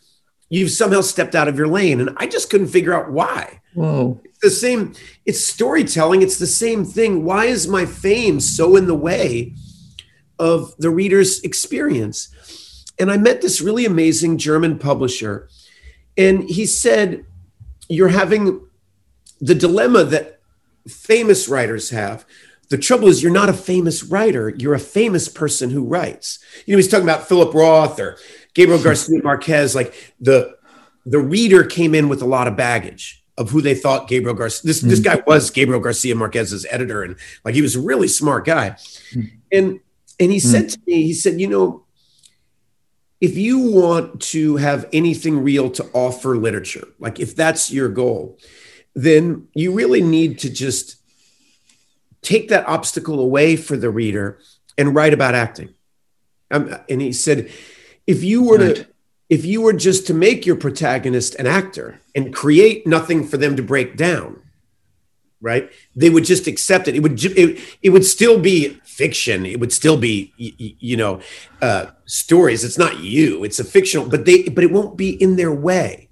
you've 0.49 0.71
somehow 0.71 1.01
stepped 1.01 1.33
out 1.33 1.47
of 1.47 1.57
your 1.57 1.67
lane. 1.67 1.99
And 1.99 2.11
I 2.17 2.27
just 2.27 2.49
couldn't 2.51 2.67
figure 2.67 2.93
out 2.93 3.11
why. 3.11 3.61
Whoa. 3.73 4.19
It's 4.25 4.39
the 4.39 4.49
same, 4.49 4.93
it's 5.25 5.43
storytelling, 5.43 6.21
it's 6.21 6.37
the 6.37 6.47
same 6.47 6.85
thing. 6.85 7.23
Why 7.23 7.45
is 7.45 7.67
my 7.67 7.85
fame 7.85 8.39
so 8.39 8.75
in 8.75 8.85
the 8.85 8.95
way 8.95 9.55
of 10.41 10.75
the 10.77 10.89
reader's 10.89 11.39
experience? 11.41 12.33
And 12.99 13.09
I 13.09 13.17
met 13.17 13.41
this 13.41 13.61
really 13.61 13.85
amazing 13.85 14.37
German 14.37 14.77
publisher, 14.77 15.47
and 16.17 16.43
he 16.43 16.65
said, 16.65 17.25
You're 17.87 18.09
having 18.09 18.67
the 19.39 19.55
dilemma 19.55 20.03
that 20.03 20.39
famous 20.87 21.47
writers 21.47 21.89
have. 21.91 22.25
The 22.69 22.77
trouble 22.77 23.09
is, 23.09 23.21
you're 23.21 23.31
not 23.33 23.49
a 23.49 23.53
famous 23.53 24.03
writer. 24.03 24.49
You're 24.49 24.73
a 24.73 24.79
famous 24.79 25.27
person 25.27 25.71
who 25.71 25.83
writes. 25.83 26.39
You 26.65 26.73
know, 26.73 26.77
he's 26.77 26.87
talking 26.87 27.03
about 27.03 27.27
Philip 27.27 27.53
Roth 27.53 27.99
or 27.99 28.17
Gabriel 28.53 28.81
Garcia 28.83 29.21
Marquez. 29.23 29.75
Like 29.75 29.93
the 30.19 30.55
the 31.05 31.19
reader 31.19 31.63
came 31.63 31.95
in 31.95 32.09
with 32.09 32.21
a 32.21 32.25
lot 32.25 32.47
of 32.47 32.55
baggage 32.55 33.23
of 33.37 33.49
who 33.49 33.61
they 33.61 33.75
thought 33.75 34.07
Gabriel 34.07 34.35
Garcia. 34.35 34.61
This 34.67 34.83
mm. 34.83 34.89
this 34.89 34.99
guy 34.99 35.21
was 35.25 35.49
Gabriel 35.49 35.81
Garcia 35.81 36.15
Marquez's 36.15 36.65
editor, 36.69 37.03
and 37.03 37.17
like 37.43 37.55
he 37.55 37.61
was 37.61 37.75
a 37.75 37.81
really 37.81 38.07
smart 38.07 38.45
guy. 38.45 38.75
Mm. 39.13 39.31
And 39.51 39.79
and 40.21 40.31
he 40.31 40.37
mm. 40.37 40.41
said 40.41 40.69
to 40.69 40.79
me, 40.85 41.01
he 41.01 41.13
said, 41.13 41.41
you 41.41 41.47
know, 41.47 41.83
if 43.19 43.37
you 43.37 43.59
want 43.59 44.21
to 44.21 44.57
have 44.57 44.87
anything 44.93 45.43
real 45.43 45.69
to 45.71 45.83
offer 45.93 46.37
literature, 46.37 46.87
like 46.99 47.19
if 47.19 47.35
that's 47.35 47.71
your 47.71 47.89
goal, 47.89 48.37
then 48.93 49.47
you 49.55 49.73
really 49.73 50.01
need 50.01 50.37
to 50.39 50.49
just 50.49 50.97
take 52.21 52.49
that 52.49 52.67
obstacle 52.67 53.19
away 53.19 53.55
for 53.55 53.75
the 53.75 53.89
reader 53.89 54.37
and 54.77 54.93
write 54.93 55.13
about 55.13 55.33
acting. 55.33 55.73
Um, 56.51 56.75
and 56.87 57.01
he 57.01 57.13
said, 57.13 57.49
if 58.05 58.23
you 58.23 58.43
were 58.43 58.57
right. 58.57 58.75
to, 58.75 58.87
if 59.27 59.43
you 59.43 59.61
were 59.61 59.73
just 59.73 60.05
to 60.07 60.13
make 60.13 60.45
your 60.45 60.55
protagonist 60.55 61.33
an 61.35 61.47
actor 61.47 61.99
and 62.13 62.33
create 62.33 62.85
nothing 62.85 63.27
for 63.27 63.37
them 63.37 63.55
to 63.55 63.63
break 63.63 63.97
down, 63.97 64.39
right? 65.41 65.71
They 65.95 66.09
would 66.09 66.23
just 66.23 66.47
accept 66.47 66.87
it. 66.87 66.95
It 66.95 67.01
would, 67.01 67.23
it, 67.23 67.59
it 67.81 67.89
would 67.89 68.05
still 68.05 68.39
be 68.39 68.79
fiction. 68.85 69.45
It 69.45 69.59
would 69.59 69.73
still 69.73 69.97
be, 69.97 70.33
you 70.37 70.95
know, 70.95 71.19
uh, 71.61 71.87
stories. 72.05 72.63
It's 72.63 72.77
not 72.77 72.99
you. 72.99 73.43
It's 73.43 73.59
a 73.59 73.63
fictional, 73.63 74.07
but 74.07 74.25
they, 74.25 74.43
but 74.43 74.63
it 74.63 74.71
won't 74.71 74.95
be 74.95 75.11
in 75.21 75.35
their 75.35 75.51
way 75.51 76.07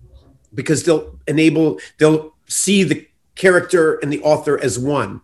because 0.54 0.84
they'll 0.84 1.20
enable, 1.28 1.80
they'll 2.00 2.36
see 2.48 2.84
the 2.84 3.08
character 3.36 3.96
and 4.00 4.12
the 4.12 4.22
author 4.24 4.60
as 4.62 4.78
one. 4.80 5.22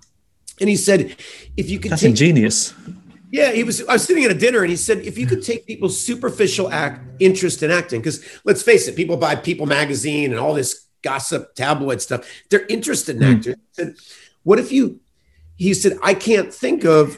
And 0.62 0.70
he 0.70 0.76
said, 0.76 1.16
if 1.58 1.70
you 1.70 1.80
could 1.80 1.92
That's 1.92 2.02
take, 2.02 2.12
ingenious. 2.12 2.74
Yeah, 3.32 3.52
he 3.52 3.64
was. 3.66 3.86
I 3.86 3.94
was 3.94 4.06
sitting 4.06 4.24
at 4.24 4.32
a 4.32 4.36
dinner, 4.36 4.62
and 4.62 4.70
he 4.70 4.78
said, 4.78 5.00
if 5.00 5.18
you 5.18 5.26
could 5.26 5.44
take 5.44 5.66
people's 5.66 6.00
superficial 6.00 6.72
act 6.72 7.02
interest 7.20 7.62
in 7.64 7.72
acting, 7.72 8.00
because 8.00 8.24
let's 8.46 8.62
face 8.62 8.88
it, 8.88 8.96
people 8.96 9.18
buy 9.18 9.36
People 9.36 9.66
magazine 9.66 10.32
and 10.32 10.40
all 10.40 10.54
this 10.54 10.85
gossip 11.06 11.56
tabloid 11.56 12.02
stuff. 12.02 12.28
They're 12.50 12.66
interested 12.66 13.16
in 13.16 13.22
mm. 13.22 13.38
actors. 13.38 13.56
He 13.56 13.74
said, 13.74 13.96
what 14.44 14.60
if 14.60 14.72
you? 14.72 15.00
He 15.56 15.74
said, 15.74 15.98
I 16.04 16.16
can't 16.16 16.54
think 16.54 16.84
of 16.84 17.18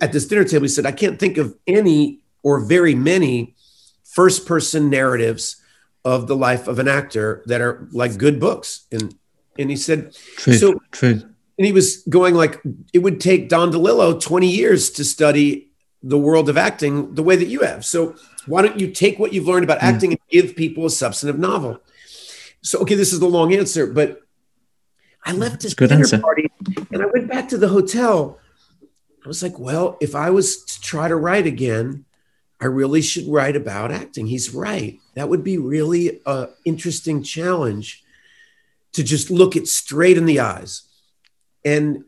at 0.00 0.12
this 0.12 0.26
dinner 0.26 0.44
table. 0.44 0.62
He 0.62 0.68
said, 0.68 0.86
I 0.86 0.92
can't 0.92 1.18
think 1.18 1.36
of 1.36 1.54
any 1.66 2.20
or 2.42 2.64
very 2.64 2.94
many 2.94 3.54
first 4.04 4.46
person 4.46 4.88
narratives 4.88 5.56
of 6.04 6.28
the 6.28 6.36
life 6.36 6.68
of 6.68 6.78
an 6.78 6.88
actor 6.88 7.42
that 7.46 7.60
are 7.60 7.88
like 7.92 8.16
good 8.16 8.38
books. 8.38 8.86
And 8.92 9.14
and 9.58 9.70
he 9.70 9.76
said, 9.76 10.14
true, 10.36 10.54
so 10.54 10.80
true. 10.90 11.20
And 11.58 11.66
he 11.66 11.72
was 11.72 11.98
going 12.08 12.34
like, 12.34 12.60
it 12.92 12.98
would 13.00 13.20
take 13.20 13.48
Don 13.48 13.70
DeLillo 13.70 14.20
20 14.20 14.48
years 14.48 14.90
to 14.90 15.04
study 15.04 15.70
the 16.02 16.18
world 16.18 16.48
of 16.48 16.56
acting 16.56 17.14
the 17.14 17.22
way 17.22 17.36
that 17.36 17.46
you 17.46 17.60
have. 17.60 17.84
So 17.84 18.16
why 18.46 18.62
don't 18.62 18.78
you 18.78 18.90
take 18.90 19.18
what 19.18 19.32
you've 19.32 19.46
learned 19.46 19.64
about 19.64 19.78
mm. 19.78 19.84
acting 19.84 20.10
and 20.12 20.20
give 20.30 20.56
people 20.56 20.86
a 20.86 20.90
substantive 20.90 21.38
novel? 21.38 21.80
So, 22.64 22.78
okay, 22.80 22.94
this 22.94 23.12
is 23.12 23.20
the 23.20 23.28
long 23.28 23.52
answer, 23.54 23.86
but 23.86 24.22
I 25.22 25.32
left 25.32 25.60
this 25.60 25.74
good 25.74 25.90
dinner 25.90 26.00
answer. 26.00 26.18
party 26.18 26.50
and 26.90 27.02
I 27.02 27.06
went 27.06 27.28
back 27.28 27.48
to 27.50 27.58
the 27.58 27.68
hotel. 27.68 28.38
I 29.24 29.28
was 29.28 29.42
like, 29.42 29.58
well, 29.58 29.98
if 30.00 30.14
I 30.14 30.30
was 30.30 30.64
to 30.64 30.80
try 30.80 31.08
to 31.08 31.16
write 31.16 31.46
again, 31.46 32.06
I 32.60 32.66
really 32.66 33.02
should 33.02 33.28
write 33.28 33.54
about 33.54 33.92
acting. 33.92 34.26
He's 34.26 34.54
right. 34.54 34.98
That 35.14 35.28
would 35.28 35.44
be 35.44 35.58
really 35.58 36.20
a 36.24 36.48
interesting 36.64 37.22
challenge 37.22 38.02
to 38.92 39.04
just 39.04 39.30
look 39.30 39.56
it 39.56 39.68
straight 39.68 40.16
in 40.16 40.24
the 40.24 40.40
eyes. 40.40 40.82
And 41.64 42.04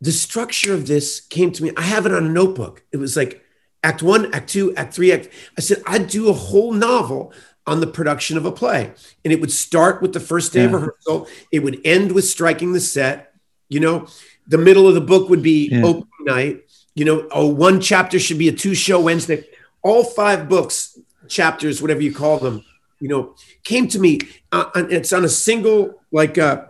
the 0.00 0.12
structure 0.12 0.74
of 0.74 0.86
this 0.86 1.20
came 1.20 1.50
to 1.52 1.62
me. 1.64 1.72
I 1.76 1.82
have 1.82 2.06
it 2.06 2.12
on 2.12 2.26
a 2.26 2.28
notebook. 2.28 2.84
It 2.92 2.98
was 2.98 3.16
like 3.16 3.42
act 3.82 4.02
one, 4.02 4.32
act 4.32 4.50
two, 4.50 4.74
act 4.76 4.94
three, 4.94 5.12
act. 5.12 5.28
I 5.58 5.60
said, 5.60 5.82
I'd 5.86 6.08
do 6.08 6.28
a 6.28 6.32
whole 6.32 6.72
novel 6.72 7.32
on 7.66 7.80
the 7.80 7.86
production 7.86 8.36
of 8.36 8.44
a 8.44 8.52
play. 8.52 8.92
And 9.24 9.32
it 9.32 9.40
would 9.40 9.50
start 9.50 10.00
with 10.00 10.12
the 10.12 10.20
first 10.20 10.52
day 10.52 10.60
yeah. 10.60 10.66
of 10.66 10.72
rehearsal, 10.72 11.28
it 11.50 11.60
would 11.60 11.80
end 11.84 12.12
with 12.12 12.24
striking 12.24 12.72
the 12.72 12.80
set. 12.80 13.32
You 13.68 13.80
know, 13.80 14.06
the 14.46 14.58
middle 14.58 14.86
of 14.86 14.94
the 14.94 15.00
book 15.00 15.28
would 15.28 15.42
be 15.42 15.68
yeah. 15.68 15.84
open 15.84 16.08
night. 16.20 16.62
You 16.94 17.04
know, 17.04 17.28
oh, 17.30 17.48
one 17.48 17.80
chapter 17.80 18.18
should 18.18 18.38
be 18.38 18.48
a 18.48 18.52
two 18.52 18.74
show 18.74 19.00
Wednesday. 19.00 19.44
All 19.82 20.04
five 20.04 20.48
books, 20.48 20.98
chapters, 21.28 21.82
whatever 21.82 22.00
you 22.00 22.14
call 22.14 22.38
them, 22.38 22.64
you 23.00 23.08
know, 23.08 23.34
came 23.64 23.88
to 23.88 23.98
me. 23.98 24.20
Uh, 24.52 24.70
it's 24.74 25.12
on 25.12 25.24
a 25.24 25.28
single, 25.28 26.00
like, 26.10 26.38
uh, 26.38 26.66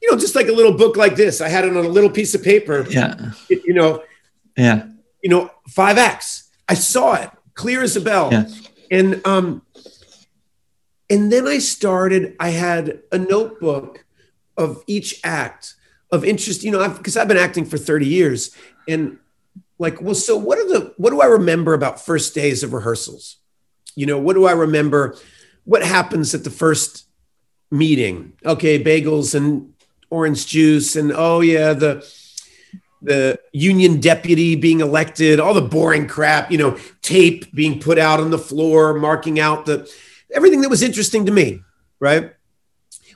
you 0.00 0.10
know, 0.10 0.18
just 0.18 0.34
like 0.34 0.48
a 0.48 0.52
little 0.52 0.72
book 0.72 0.96
like 0.96 1.16
this. 1.16 1.40
I 1.40 1.48
had 1.48 1.64
it 1.64 1.76
on 1.76 1.84
a 1.84 1.88
little 1.88 2.10
piece 2.10 2.34
of 2.34 2.42
paper. 2.42 2.86
Yeah. 2.88 3.32
You 3.48 3.74
know. 3.74 4.02
Yeah. 4.56 4.86
You 5.22 5.30
know, 5.30 5.50
five 5.68 5.98
X. 5.98 6.50
I 6.68 6.74
saw 6.74 7.14
it 7.14 7.30
clear 7.54 7.82
as 7.82 7.96
a 7.96 8.00
bell. 8.00 8.28
Yeah. 8.32 8.48
And 8.90 9.26
um, 9.26 9.62
and 11.08 11.32
then 11.32 11.46
I 11.46 11.58
started. 11.58 12.36
I 12.40 12.50
had 12.50 13.00
a 13.12 13.18
notebook 13.18 14.04
of 14.56 14.82
each 14.86 15.20
act 15.22 15.74
of 16.10 16.24
interest. 16.24 16.62
You 16.62 16.70
know, 16.70 16.88
because 16.88 17.16
I've, 17.16 17.22
I've 17.22 17.28
been 17.28 17.36
acting 17.36 17.64
for 17.64 17.78
thirty 17.78 18.06
years, 18.06 18.54
and 18.88 19.18
like, 19.78 20.00
well, 20.00 20.14
so 20.14 20.36
what 20.36 20.58
are 20.58 20.68
the 20.68 20.94
what 20.96 21.10
do 21.10 21.20
I 21.20 21.26
remember 21.26 21.74
about 21.74 22.04
first 22.04 22.34
days 22.34 22.62
of 22.62 22.72
rehearsals? 22.72 23.36
You 23.94 24.06
know, 24.06 24.18
what 24.18 24.34
do 24.34 24.46
I 24.46 24.52
remember? 24.52 25.16
what 25.66 25.84
happens 25.84 26.34
at 26.34 26.44
the 26.44 26.50
first 26.50 27.06
meeting? 27.70 28.32
Okay, 28.44 28.82
bagels 28.82 29.34
and 29.34 29.74
orange 30.08 30.46
juice, 30.46 30.96
and 30.96 31.12
oh 31.14 31.40
yeah, 31.40 31.74
the 31.74 32.08
the 33.02 33.38
union 33.52 34.00
deputy 34.00 34.56
being 34.56 34.80
elected, 34.80 35.38
all 35.38 35.52
the 35.52 35.60
boring 35.60 36.08
crap, 36.08 36.50
you 36.50 36.56
know, 36.56 36.78
tape 37.02 37.52
being 37.52 37.78
put 37.78 37.98
out 37.98 38.20
on 38.20 38.30
the 38.30 38.38
floor, 38.38 38.94
marking 38.94 39.38
out 39.38 39.66
the 39.66 39.92
everything 40.32 40.60
that 40.62 40.68
was 40.68 40.82
interesting 40.82 41.26
to 41.26 41.32
me, 41.32 41.62
right? 42.00 42.32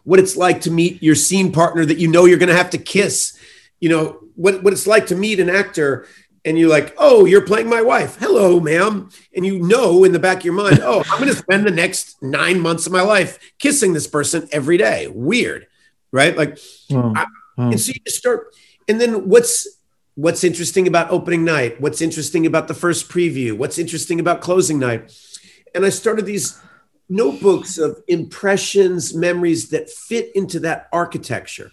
What 0.04 0.18
it's 0.18 0.36
like 0.36 0.62
to 0.62 0.70
meet 0.70 1.02
your 1.02 1.14
scene 1.14 1.52
partner 1.52 1.84
that 1.84 1.98
you 1.98 2.08
know 2.08 2.24
you're 2.24 2.38
going 2.38 2.48
to 2.48 2.56
have 2.56 2.70
to 2.70 2.78
kiss, 2.78 3.38
you 3.80 3.88
know, 3.88 4.18
what, 4.34 4.62
what 4.62 4.72
it's 4.72 4.86
like 4.86 5.06
to 5.06 5.14
meet 5.14 5.40
an 5.40 5.50
actor 5.50 6.06
and 6.44 6.58
you're 6.58 6.70
like, 6.70 6.94
oh, 6.96 7.26
you're 7.26 7.44
playing 7.44 7.68
my 7.68 7.82
wife. 7.82 8.16
Hello, 8.16 8.60
ma'am. 8.60 9.10
And 9.34 9.44
you 9.44 9.58
know 9.58 10.04
in 10.04 10.12
the 10.12 10.18
back 10.18 10.38
of 10.38 10.44
your 10.44 10.54
mind, 10.54 10.80
oh, 10.82 11.02
I'm 11.10 11.18
going 11.18 11.30
to 11.30 11.36
spend 11.36 11.66
the 11.66 11.70
next 11.70 12.22
nine 12.22 12.60
months 12.60 12.86
of 12.86 12.92
my 12.92 13.02
life 13.02 13.38
kissing 13.58 13.92
this 13.92 14.06
person 14.06 14.48
every 14.52 14.76
day. 14.76 15.06
Weird, 15.08 15.66
right? 16.12 16.36
Like, 16.36 16.58
oh, 16.92 17.12
I, 17.14 17.26
oh. 17.58 17.70
and 17.70 17.80
so 17.80 17.88
you 17.88 18.00
just 18.06 18.18
start, 18.18 18.54
and 18.88 19.00
then 19.00 19.28
what's 19.28 19.68
what's 20.14 20.44
interesting 20.44 20.86
about 20.86 21.10
opening 21.10 21.44
night? 21.44 21.80
What's 21.80 22.00
interesting 22.00 22.46
about 22.46 22.68
the 22.68 22.74
first 22.74 23.08
preview? 23.08 23.56
What's 23.56 23.78
interesting 23.78 24.20
about 24.20 24.40
closing 24.40 24.78
night? 24.78 25.14
And 25.74 25.84
I 25.84 25.90
started 25.90 26.26
these 26.26 26.60
notebooks 27.10 27.76
of 27.76 28.02
impressions, 28.06 29.12
memories 29.12 29.68
that 29.70 29.90
fit 29.90 30.30
into 30.34 30.60
that 30.60 30.88
architecture. 30.92 31.72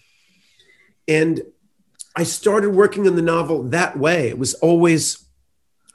And 1.07 1.41
I 2.15 2.23
started 2.23 2.71
working 2.71 3.07
on 3.07 3.15
the 3.15 3.21
novel 3.21 3.63
that 3.69 3.97
way. 3.97 4.27
It 4.27 4.39
was 4.39 4.55
always, 4.55 5.25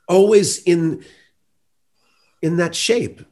always 0.08 0.62
in 0.62 1.04
in 2.40 2.56
that 2.56 2.74
shape. 2.74 3.22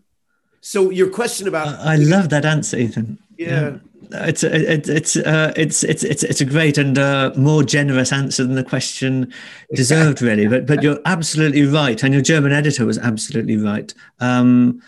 So 0.60 0.90
your 0.90 1.08
question 1.08 1.48
about 1.48 1.68
I 1.80 1.96
love 1.96 2.28
that 2.30 2.44
answer, 2.44 2.76
Ethan. 2.76 3.18
Yeah. 3.38 3.48
yeah. 3.48 3.76
It's 4.12 4.42
it's 4.42 4.88
it's 4.88 5.16
uh, 5.16 5.52
it's 5.56 5.84
it's 5.84 6.02
it's 6.02 6.24
it's 6.24 6.40
a 6.40 6.44
great 6.44 6.78
and 6.78 6.98
uh, 6.98 7.32
more 7.36 7.62
generous 7.62 8.12
answer 8.12 8.42
than 8.42 8.56
the 8.56 8.64
question 8.64 9.32
deserved, 9.72 10.20
really. 10.20 10.48
But 10.48 10.66
but 10.66 10.82
you're 10.82 10.98
absolutely 11.04 11.64
right, 11.64 12.02
and 12.02 12.12
your 12.12 12.22
German 12.22 12.50
editor 12.50 12.84
was 12.84 12.98
absolutely 12.98 13.56
right. 13.56 13.94
Um, 14.18 14.82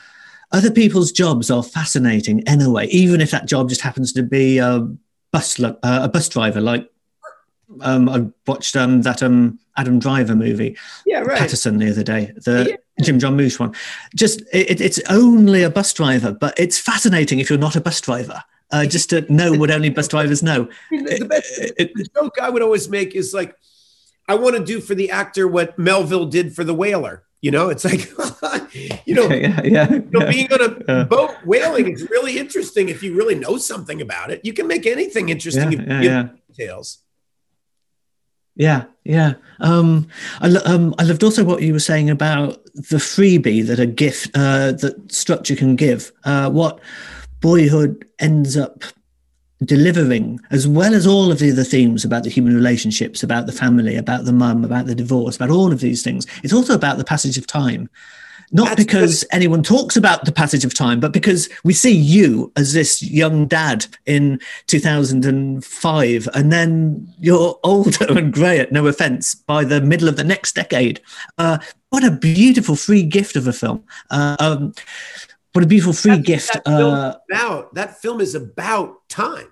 other 0.53 0.71
people's 0.71 1.13
jobs 1.13 1.51
are 1.51 1.63
fascinating 1.63 2.47
anyway, 2.49 2.87
even 2.89 3.21
if 3.21 3.31
that 3.31 3.47
job 3.47 3.69
just 3.69 3.81
happens 3.81 4.13
to 4.13 4.23
be 4.23 4.59
a 4.59 4.87
bus 5.33 5.59
uh, 5.61 5.75
a 5.83 6.09
bus 6.09 6.29
driver, 6.29 6.61
like 6.61 6.91
um, 7.81 8.09
I 8.09 8.27
watched 8.47 8.77
um, 8.77 9.03
that 9.03 9.23
um, 9.23 9.59
Adam 9.77 9.99
Driver 9.99 10.35
movie, 10.35 10.77
yeah, 11.07 11.21
right. 11.21 11.39
Paterson, 11.39 11.79
the 11.79 11.91
other 11.91 12.03
day, 12.03 12.33
the 12.37 12.69
yeah. 12.71 13.05
Jim 13.05 13.19
Jarmusch 13.19 13.59
one. 13.59 13.75
Just 14.15 14.43
it, 14.53 14.81
it's 14.81 15.01
only 15.09 15.63
a 15.63 15.71
bus 15.71 15.93
driver, 15.93 16.33
but 16.33 16.59
it's 16.59 16.79
fascinating 16.79 17.39
if 17.39 17.49
you're 17.49 17.59
not 17.59 17.77
a 17.77 17.81
bus 17.81 18.01
driver. 18.01 18.43
Uh, 18.71 18.87
just 18.87 19.11
to 19.11 19.31
know 19.31 19.53
what 19.53 19.71
only 19.71 19.91
bus 19.91 20.09
drivers 20.09 20.43
know. 20.43 20.67
the, 20.91 21.27
best, 21.29 21.59
the 21.77 22.09
joke 22.17 22.37
I 22.41 22.49
would 22.49 22.63
always 22.63 22.89
make 22.89 23.15
is 23.15 23.35
like, 23.35 23.55
I 24.29 24.35
want 24.35 24.57
to 24.57 24.65
do 24.65 24.81
for 24.81 24.95
the 24.95 25.11
actor 25.11 25.47
what 25.47 25.79
Melville 25.79 26.25
did 26.25 26.55
for 26.57 26.65
the 26.65 26.73
whaler. 26.73 27.23
You 27.43 27.51
know, 27.51 27.71
it's 27.71 27.85
like, 27.85 28.09
you 29.05 29.15
know, 29.17 29.29
yeah, 29.29 29.61
yeah, 29.65 29.91
you 29.93 30.09
know 30.13 30.21
yeah. 30.21 30.31
being 30.31 30.53
on 30.53 30.61
a 30.63 30.85
Yeah. 30.89 31.05
boat 31.05 31.33
whaling 31.45 31.93
is 31.93 32.09
really 32.09 32.39
interesting 32.39 32.89
if 32.89 33.03
you 33.03 33.15
really 33.17 33.35
know 33.35 33.59
something 33.59 34.01
about 34.01 34.31
it. 34.31 34.41
You 34.45 34.53
can 34.53 34.69
make 34.69 34.87
anything 34.87 35.29
interesting 35.29 35.73
Yeah, 35.73 35.79
if 35.99 36.05
you 36.05 36.39
details. 36.55 36.99
Yeah, 38.55 38.85
yeah. 39.05 39.35
Um, 39.61 40.07
I, 40.41 40.49
lo- 40.49 40.61
um, 40.67 40.95
I 40.99 41.03
loved 41.05 41.25
also 41.25 41.43
what 41.43 41.63
you 41.63 41.73
were 41.73 41.81
saying 41.81 42.11
about 42.11 42.63
the 42.75 42.99
freebie 42.99 43.67
that 43.67 43.81
a 43.81 43.87
gift, 43.87 44.31
uh, 44.37 44.73
that 44.73 45.11
structure 45.11 45.57
can 45.57 45.75
give. 45.75 46.13
Uh, 46.25 46.51
what 46.51 46.79
boyhood 47.41 48.07
ends 48.21 48.57
up 48.57 48.85
delivering, 49.65 50.41
as 50.51 50.67
well 50.67 50.95
as 50.95 51.07
all 51.07 51.31
of 51.31 51.39
the 51.39 51.51
other 51.51 51.65
themes 51.65 52.05
about 52.05 52.25
the 52.25 52.31
human 52.31 52.55
relationships, 52.55 53.23
about 53.23 53.47
the 53.47 53.53
family, 53.53 53.97
about 53.97 54.25
the 54.25 54.33
mum, 54.33 54.65
about 54.65 54.87
the 54.87 54.95
divorce, 54.95 55.37
about 55.37 55.51
all 55.51 55.73
of 55.73 55.81
these 55.81 56.03
things. 56.03 56.27
It's 56.43 56.53
also 56.53 56.75
about 56.75 56.99
the 56.99 57.05
passage 57.05 57.39
of 57.39 57.47
time. 57.47 57.89
Not 58.55 58.69
That's 58.69 58.85
because 58.85 59.25
anyone 59.33 59.63
talks 59.63 59.97
about 59.97 60.27
the 60.27 60.33
passage 60.33 60.63
of 60.63 60.75
time, 60.75 61.01
but 61.01 61.13
because 61.13 61.49
we 61.65 61.73
see 61.73 61.93
you 61.93 62.53
as 62.55 62.75
this 62.75 63.03
young 63.03 63.47
dad 63.47 63.87
in 64.05 64.41
2005, 64.67 66.29
and 66.35 66.53
then 66.53 67.09
you're 67.19 67.59
older 67.65 68.07
and 68.11 68.31
grey, 68.31 68.59
at 68.59 68.71
no 68.71 68.87
offense, 68.87 69.35
by 69.35 69.65
the 69.65 69.81
middle 69.81 70.07
of 70.07 70.17
the 70.17 70.25
next 70.25 70.55
decade. 70.55 71.01
Uh, 71.39 71.59
what 71.89 72.05
a 72.05 72.11
beautiful 72.11 72.77
free 72.77 73.03
gift 73.03 73.37
of 73.37 73.47
a 73.47 73.55
film. 73.55 73.85
Uh, 74.11 74.37
um, 74.39 74.75
what 75.53 75.65
a 75.65 75.67
beautiful 75.67 75.95
free 75.95 76.17
That's 76.17 76.27
gift. 76.27 76.53
That 76.53 76.69
Uh, 76.69 77.17
about 77.31 77.75
that 77.75 78.01
film 78.03 78.21
is 78.21 78.35
about 78.35 79.09
time. 79.09 79.49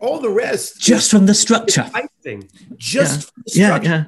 All 0.00 0.20
the 0.20 0.30
rest, 0.30 0.80
just 0.80 1.10
from 1.10 1.26
the 1.26 1.34
structure. 1.34 1.90
icing. 1.94 2.48
Just 2.76 3.32
from 3.32 3.42
the 3.46 3.52
Yeah, 3.54 3.66
structure. 3.68 3.88
yeah. 3.90 4.04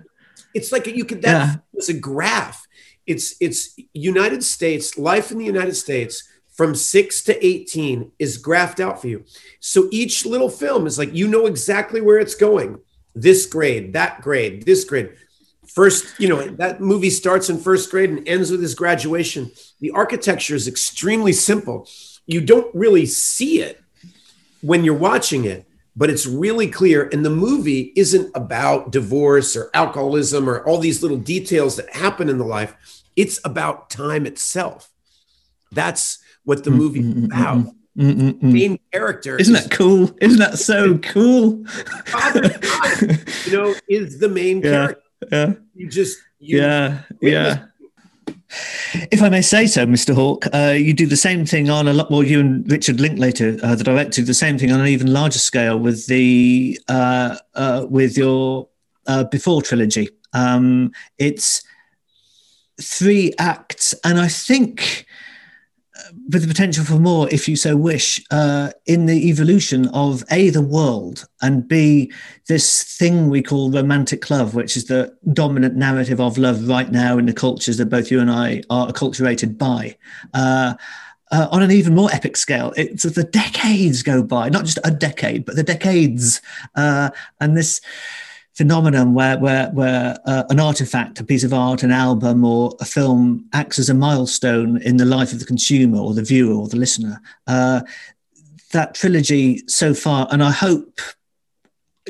It's 0.55 0.73
like 0.73 0.87
you 0.87 1.05
could 1.05 1.23
that 1.23 1.31
Yeah. 1.31 1.57
is 1.81 1.89
a 1.89 1.95
graph. 1.95 2.67
It's 3.07 3.35
it's 3.41 3.75
United 3.93 4.45
States 4.45 4.97
life 4.99 5.33
in 5.33 5.39
the 5.39 5.45
United 5.45 5.75
States 5.75 6.23
from 6.53 6.75
six 6.75 7.23
to 7.25 7.45
eighteen 7.45 8.13
is 8.19 8.41
graphed 8.41 8.79
out 8.81 9.01
for 9.01 9.09
you. 9.09 9.25
So 9.61 9.89
each 9.91 10.25
little 10.27 10.49
film 10.51 10.87
is 10.87 10.99
like 10.99 11.13
you 11.15 11.27
know 11.27 11.47
exactly 11.47 12.01
where 12.01 12.19
it's 12.19 12.35
going. 12.35 12.79
This 13.15 13.47
grade, 13.47 13.93
that 13.95 14.21
grade, 14.23 14.65
this 14.67 14.85
grade. 14.85 15.11
First, 15.67 16.05
you 16.19 16.29
know 16.29 16.47
that 16.63 16.81
movie 16.81 17.11
starts 17.11 17.49
in 17.51 17.59
first 17.59 17.91
grade 17.91 18.11
and 18.11 18.29
ends 18.29 18.51
with 18.51 18.61
his 18.63 18.75
graduation. 18.75 19.51
The 19.81 19.91
architecture 19.93 20.55
is 20.55 20.69
extremely 20.69 21.33
simple. 21.33 21.89
You 22.27 22.41
don't 22.41 22.73
really 22.75 23.07
see 23.07 23.61
it 23.61 23.81
when 24.61 24.85
you're 24.85 24.95
watching 24.95 25.45
it, 25.47 25.65
but 26.01 26.09
it's 26.09 26.25
really 26.25 26.67
clear. 26.67 27.11
And 27.13 27.27
the 27.27 27.31
movie 27.31 27.93
isn't 27.95 28.31
about 28.35 28.91
divorce 28.91 29.55
or 29.55 29.69
alcoholism 29.75 30.49
or 30.49 30.67
all 30.67 30.79
these 30.79 31.03
little 31.03 31.19
details 31.19 31.77
that 31.77 31.95
happen 31.95 32.31
in 32.31 32.39
the 32.39 32.45
life. 32.47 32.75
It's 33.17 33.39
about 33.45 33.91
time 33.91 34.25
itself. 34.25 34.91
That's 35.73 36.19
what 36.45 36.65
the 36.65 36.71
movie 36.71 37.01
is 37.01 37.25
about. 37.25 37.59
Mm, 37.99 38.15
mm, 38.15 38.33
mm. 38.41 38.43
Main 38.43 38.79
character, 38.93 39.37
Isn't 39.37 39.55
is 39.57 39.65
that 39.65 39.71
cool? 39.77 40.11
Isn't 40.23 40.39
that 40.39 40.59
so 40.59 40.97
cool? 41.15 41.67
Father 42.07 42.49
you 43.45 43.53
know, 43.53 43.75
is 43.87 44.19
the 44.19 44.29
main 44.31 44.61
Yeah. 44.65 44.71
character. 44.71 45.03
yeah, 45.31 45.53
You 45.75 45.89
just, 45.91 46.17
you, 46.39 46.61
yeah, 46.61 47.03
yeah. 47.21 47.65
If 49.11 49.23
I 49.23 49.29
may 49.29 49.43
say 49.43 49.67
so, 49.67 49.87
Mr. 49.87 50.15
Hawke, 50.15 50.47
uh, 50.53 50.75
you 50.77 50.93
do 50.93 51.07
the 51.07 51.17
same 51.17 51.47
thing 51.47 51.71
on 51.71 51.87
a 51.87 51.93
lot 51.93 52.11
more. 52.11 52.25
You 52.25 52.41
and 52.41 52.71
Richard 52.71 53.01
Linklater, 53.01 53.57
uh, 53.63 53.75
the 53.75 53.85
director, 53.85 54.23
do 54.23 54.25
the 54.25 54.35
same 54.35 54.59
thing 54.59 54.73
on 54.73 54.81
an 54.81 54.89
even 54.89 55.13
larger 55.13 55.39
scale 55.39 55.79
with 55.79 56.07
the 56.07 56.79
uh, 56.89 57.37
uh, 57.55 57.87
with 57.89 58.17
your 58.17 58.69
uh, 59.07 59.25
Before 59.25 59.63
trilogy. 59.63 60.09
Um, 60.33 60.93
it's 61.19 61.63
three 62.81 63.33
acts, 63.39 63.95
and 64.05 64.19
I 64.19 64.29
think 64.29 65.07
with 66.33 66.43
the 66.43 66.49
potential 66.49 66.85
for 66.85 66.99
more, 66.99 67.29
if 67.31 67.49
you 67.49 67.57
so 67.57 67.77
wish, 67.77 68.23
uh, 68.31 68.71
in 68.87 69.07
the 69.07 69.29
evolution 69.29 69.89
of 69.89 70.25
a 70.31 70.51
the 70.51 70.63
world 70.63 71.27
and 71.43 71.67
b 71.67 72.11
this 72.49 72.85
thing 72.85 73.31
we 73.31 73.43
call 73.43 73.71
romantic 73.71 74.31
love, 74.31 74.55
which 74.55 74.77
is 74.77 74.87
the 74.87 75.17
dominant 75.33 75.77
narrative 75.77 76.21
of 76.21 76.39
love 76.39 76.69
right 76.69 76.91
now 76.91 77.19
in 77.19 77.27
the 77.27 77.33
cultures 77.33 77.77
that 77.77 77.87
both 77.87 78.11
you 78.11 78.21
and 78.21 78.31
I 78.31 78.63
are 78.71 78.89
acculturated 78.89 79.59
by. 79.59 79.97
Uh, 80.35 80.75
uh, 81.33 81.47
on 81.53 81.63
an 81.63 81.71
even 81.71 81.95
more 81.95 82.11
epic 82.13 82.37
scale, 82.37 82.73
it's 82.77 83.05
the 83.05 83.23
decades 83.25 84.03
go 84.03 84.23
by, 84.23 84.49
not 84.49 84.65
just 84.65 84.81
a 84.83 84.91
decade, 84.91 85.45
but 85.45 85.55
the 85.55 85.63
decades, 85.63 86.41
uh, 86.75 87.11
and 87.41 87.57
this 87.57 87.81
phenomenon 88.61 89.15
where 89.15 89.39
where 89.39 89.71
where 89.71 90.19
uh, 90.27 90.45
an 90.51 90.61
artifact, 90.61 91.19
a 91.19 91.25
piece 91.25 91.45
of 91.45 91.55
art, 91.55 91.83
an 91.83 91.91
album, 91.91 92.45
or 92.45 92.77
a 92.79 92.85
film 92.85 93.49
acts 93.55 93.79
as 93.79 93.89
a 93.89 93.95
milestone 93.95 94.83
in 94.83 94.99
the 94.99 95.07
life 95.07 95.33
of 95.33 95.39
the 95.39 95.47
consumer 95.47 95.97
or 95.99 96.13
the 96.13 96.23
viewer 96.23 96.55
or 96.55 96.69
the 96.69 96.77
listener. 96.77 97.23
Uh, 97.47 97.81
that 98.73 98.95
trilogy 98.95 99.63
so 99.67 99.95
far, 99.95 100.29
and 100.31 100.43
I 100.45 100.51
hope 100.51 101.01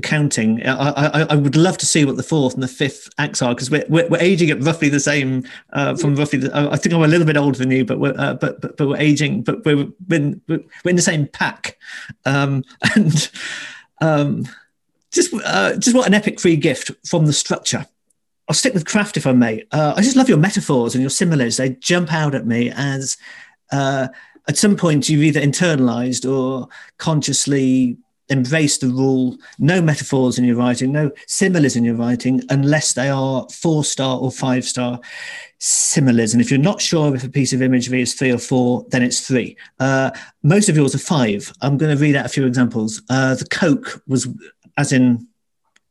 counting. 0.03 0.67
I, 0.67 0.91
I, 0.91 1.23
I 1.35 1.37
would 1.37 1.55
love 1.55 1.79
to 1.79 1.87
see 1.87 2.05
what 2.05 2.17
the 2.17 2.25
fourth 2.25 2.55
and 2.55 2.65
the 2.65 2.75
fifth 2.83 3.09
acts 3.17 3.43
are 3.43 3.55
because 3.55 3.71
we're, 3.71 3.87
we're, 3.89 4.09
we're 4.09 4.21
aging 4.21 4.51
at 4.51 4.61
roughly 4.61 4.89
the 4.89 4.99
same. 4.99 5.45
Uh, 5.73 5.95
from 5.95 6.17
roughly, 6.17 6.41
the, 6.41 6.69
I 6.73 6.77
think 6.77 6.93
I'm 6.93 7.03
a 7.05 7.07
little 7.07 7.27
bit 7.29 7.37
older 7.37 7.59
than 7.59 7.71
you, 7.71 7.85
but 7.85 8.01
we're 8.01 8.19
uh, 8.19 8.35
but, 8.35 8.61
but 8.61 8.77
but 8.77 8.89
we're 8.89 8.97
aging, 8.97 9.45
but 9.45 9.65
we're 9.65 9.87
in, 10.11 10.41
we're 10.49 10.65
in 10.85 10.97
the 10.97 11.11
same 11.11 11.29
pack, 11.29 11.79
um, 12.25 12.65
and 12.97 13.31
um, 14.01 14.47
just 15.12 15.33
uh, 15.44 15.77
just 15.77 15.96
what 15.96 16.07
an 16.07 16.14
epic 16.14 16.40
free 16.40 16.57
gift 16.57 16.90
from 17.07 17.27
the 17.27 17.33
structure. 17.33 17.87
I'll 18.49 18.55
stick 18.55 18.75
with 18.75 18.87
craft 18.87 19.16
if 19.16 19.27
I 19.27 19.33
may. 19.33 19.64
Uh, 19.70 19.94
I 19.96 20.03
just 20.03 20.16
love 20.16 20.29
your 20.29 20.38
metaphors 20.38 20.94
and 20.94 21.03
your 21.03 21.11
similes. 21.11 21.57
They 21.57 21.70
jump 21.70 22.12
out 22.12 22.35
at 22.35 22.46
me 22.46 22.73
as 22.75 23.16
uh, 23.70 24.09
at 24.49 24.57
some 24.57 24.77
point 24.77 25.09
you've 25.09 25.23
either 25.23 25.40
internalized 25.40 26.29
or 26.31 26.68
consciously 26.99 27.96
embrace 28.31 28.79
the 28.79 28.87
rule 28.87 29.37
no 29.59 29.83
metaphors 29.83 30.38
in 30.38 30.44
your 30.44 30.57
writing 30.57 30.92
no 30.92 31.11
similes 31.27 31.75
in 31.75 31.83
your 31.83 31.96
writing 31.96 32.40
unless 32.51 32.92
they 32.92 33.09
are 33.09 33.46
four 33.51 33.83
star 33.83 34.18
or 34.18 34.31
five 34.31 34.64
star 34.64 35.01
similes 35.59 36.33
and 36.33 36.40
if 36.40 36.49
you're 36.49 36.59
not 36.59 36.81
sure 36.81 37.14
if 37.14 37.25
a 37.25 37.29
piece 37.29 37.53
of 37.53 37.61
imagery 37.61 38.01
is 38.01 38.14
three 38.14 38.31
or 38.31 38.38
four 38.38 38.87
then 38.90 39.03
it's 39.03 39.27
three 39.27 39.57
uh, 39.81 40.11
most 40.44 40.68
of 40.68 40.77
yours 40.77 40.94
are 40.94 40.99
five 40.99 41.53
i'm 41.61 41.77
going 41.77 41.94
to 41.94 42.01
read 42.01 42.14
out 42.14 42.25
a 42.25 42.29
few 42.29 42.46
examples 42.46 43.03
uh, 43.11 43.35
the 43.35 43.44
coke 43.46 44.01
was 44.07 44.29
as 44.81 44.93
in 44.93 45.29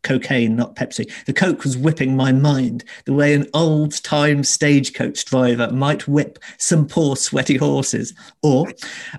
cocaine, 0.01 0.55
not 0.55 0.75
Pepsi. 0.75 1.11
The 1.25 1.33
Coke 1.33 1.63
was 1.63 1.77
whipping 1.77 2.15
my 2.15 2.31
mind 2.31 2.83
the 3.05 3.13
way 3.13 3.35
an 3.35 3.47
old 3.53 4.03
time 4.03 4.43
stagecoach 4.43 5.25
driver 5.25 5.71
might 5.71 6.07
whip 6.07 6.39
some 6.57 6.87
poor 6.87 7.15
sweaty 7.15 7.57
horses. 7.57 8.13
Or, 8.41 8.67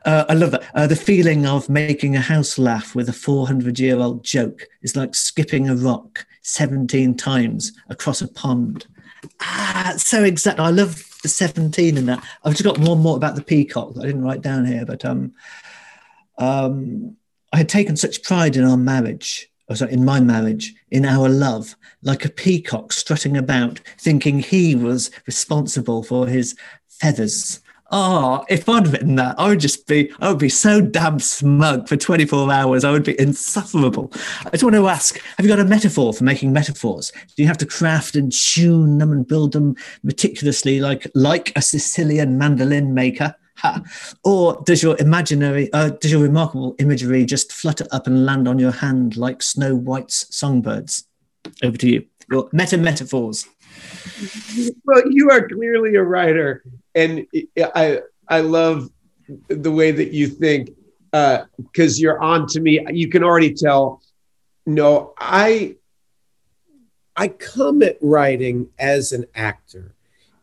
uh, 0.05 0.25
I 0.29 0.35
love 0.35 0.51
that, 0.51 0.65
uh, 0.75 0.89
the 0.89 0.97
feeling 0.97 1.47
of 1.47 1.69
making 1.69 2.17
a 2.17 2.21
house 2.21 2.59
laugh 2.59 2.95
with 2.97 3.09
a 3.09 3.13
400 3.13 3.79
year 3.79 4.01
old 4.01 4.25
joke 4.25 4.67
is 4.83 4.97
like 4.97 5.15
skipping 5.15 5.69
a 5.69 5.77
rock 5.77 6.27
17 6.43 7.17
times 7.17 7.73
across 7.89 8.21
a 8.21 8.29
pond. 8.29 8.87
Ah, 9.41 9.95
so 9.97 10.25
exact. 10.25 10.59
I 10.59 10.71
love 10.71 11.07
the 11.23 11.29
17 11.29 11.97
in 11.97 12.07
that. 12.07 12.25
I've 12.43 12.55
just 12.55 12.65
got 12.65 12.79
one 12.79 13.01
more 13.01 13.17
about 13.17 13.37
the 13.37 13.45
peacock 13.45 13.93
I 13.99 14.07
didn't 14.07 14.25
write 14.25 14.41
down 14.41 14.65
here, 14.65 14.85
but 14.85 15.05
um, 15.05 15.35
um, 16.39 17.17
I 17.53 17.59
had 17.59 17.69
taken 17.69 17.97
such 17.97 18.23
pride 18.23 18.57
in 18.57 18.65
our 18.65 18.79
marriage 18.79 19.50
or 19.71 19.77
sorry, 19.77 19.93
in 19.93 20.05
my 20.05 20.21
marriage, 20.21 20.75
in 20.91 21.07
our 21.07 21.29
love, 21.29 21.77
like 22.03 22.25
a 22.25 22.31
peacock 22.31 22.93
strutting 22.93 23.37
about, 23.37 23.79
thinking 23.99 24.41
he 24.41 24.75
was 24.75 25.13
responsible 25.27 26.03
for 26.03 26.27
his 26.27 26.57
feathers. 26.89 27.61
Oh, 27.93 28.45
if 28.49 28.69
I'd 28.69 28.89
written 28.89 29.17
that, 29.17 29.39
I 29.39 29.49
would 29.49 29.61
just 29.61 29.87
be, 29.87 30.13
I 30.21 30.29
would 30.29 30.39
be 30.39 30.49
so 30.49 30.81
damn 30.81 31.19
smug 31.19 31.89
for 31.89 31.97
24 31.97 32.53
hours. 32.53 32.85
I 32.85 32.91
would 32.91 33.05
be 33.05 33.19
insufferable. 33.21 34.13
I 34.45 34.51
just 34.51 34.63
want 34.63 34.77
to 34.77 34.89
ask, 34.89 35.19
have 35.37 35.47
you 35.47 35.49
got 35.49 35.59
a 35.59 35.65
metaphor 35.65 36.13
for 36.13 36.25
making 36.25 36.53
metaphors? 36.53 37.11
Do 37.37 37.43
you 37.43 37.49
have 37.49 37.59
to 37.59 37.67
craft 37.67 38.15
and 38.15 38.33
tune 38.33 38.99
them 38.99 39.11
and 39.13 39.27
build 39.27 39.53
them 39.53 39.77
meticulously 40.03 40.81
like, 40.81 41.11
like 41.15 41.53
a 41.57 41.63
Sicilian 41.63 42.39
mandolin 42.39 42.95
maker? 42.95 43.35
Or 44.25 44.63
does 44.65 44.83
your 44.83 44.97
imaginary, 44.99 45.73
uh, 45.73 45.91
does 45.91 46.13
your 46.13 46.23
remarkable 46.23 46.75
imagery 46.79 47.25
just 47.25 47.53
flutter 47.53 47.87
up 47.91 48.07
and 48.07 48.25
land 48.27 48.49
on 48.49 48.59
your 48.59 48.73
hand 48.73 49.17
like 49.17 49.43
Snow 49.43 49.75
White's 49.75 50.35
songbirds? 50.35 51.07
Over 51.63 51.77
to 51.79 51.89
you. 51.89 52.07
Your 52.31 52.49
meta 52.53 52.77
metaphors. 52.77 53.47
well, 54.85 55.03
you 55.11 55.31
are 55.31 55.49
clearly 55.49 55.97
a 55.97 56.03
writer, 56.03 56.63
and 56.95 57.27
I 57.59 58.01
I 58.29 58.41
love 58.41 58.91
the 59.49 59.71
way 59.71 59.91
that 59.91 60.13
you 60.13 60.29
think 60.29 60.71
because 61.11 61.99
uh, 61.99 61.99
you're 61.99 62.21
on 62.21 62.47
to 62.49 62.61
me. 62.61 62.85
You 62.91 63.09
can 63.09 63.25
already 63.25 63.55
tell. 63.55 64.03
No, 64.67 65.15
I 65.19 65.77
I 67.17 67.29
come 67.29 67.83
at 67.83 67.99
writing 68.01 68.69
as 68.79 69.13
an 69.13 69.27
actor, 69.35 69.95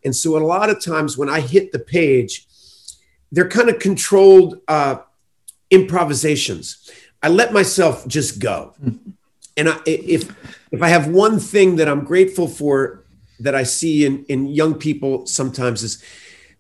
and 0.04 0.16
so 0.16 0.38
a 0.38 0.40
lot 0.40 0.70
of 0.70 0.84
times 0.84 1.18
when 1.18 1.30
I 1.30 1.40
hit 1.40 1.72
the 1.72 1.80
page, 1.80 2.47
they're 3.32 3.50
kind 3.50 3.70
of 3.70 3.80
controlled 3.80 4.62
uh, 4.68 4.98
improvisations. 5.70 6.90
I 7.22 7.30
let 7.30 7.52
myself 7.52 8.08
just 8.08 8.40
go, 8.40 8.74
and 9.58 9.70
I, 9.70 9.80
if 9.86 10.36
if 10.72 10.82
I 10.82 10.90
have 10.90 11.08
one 11.08 11.40
thing 11.40 11.78
that 11.78 11.88
I'm 11.88 12.04
grateful 12.04 12.48
for 12.48 13.04
that 13.40 13.56
I 13.56 13.64
see 13.64 14.06
in, 14.06 14.26
in 14.26 14.48
young 14.48 14.76
people 14.76 15.26
sometimes 15.26 15.84
is 15.84 16.04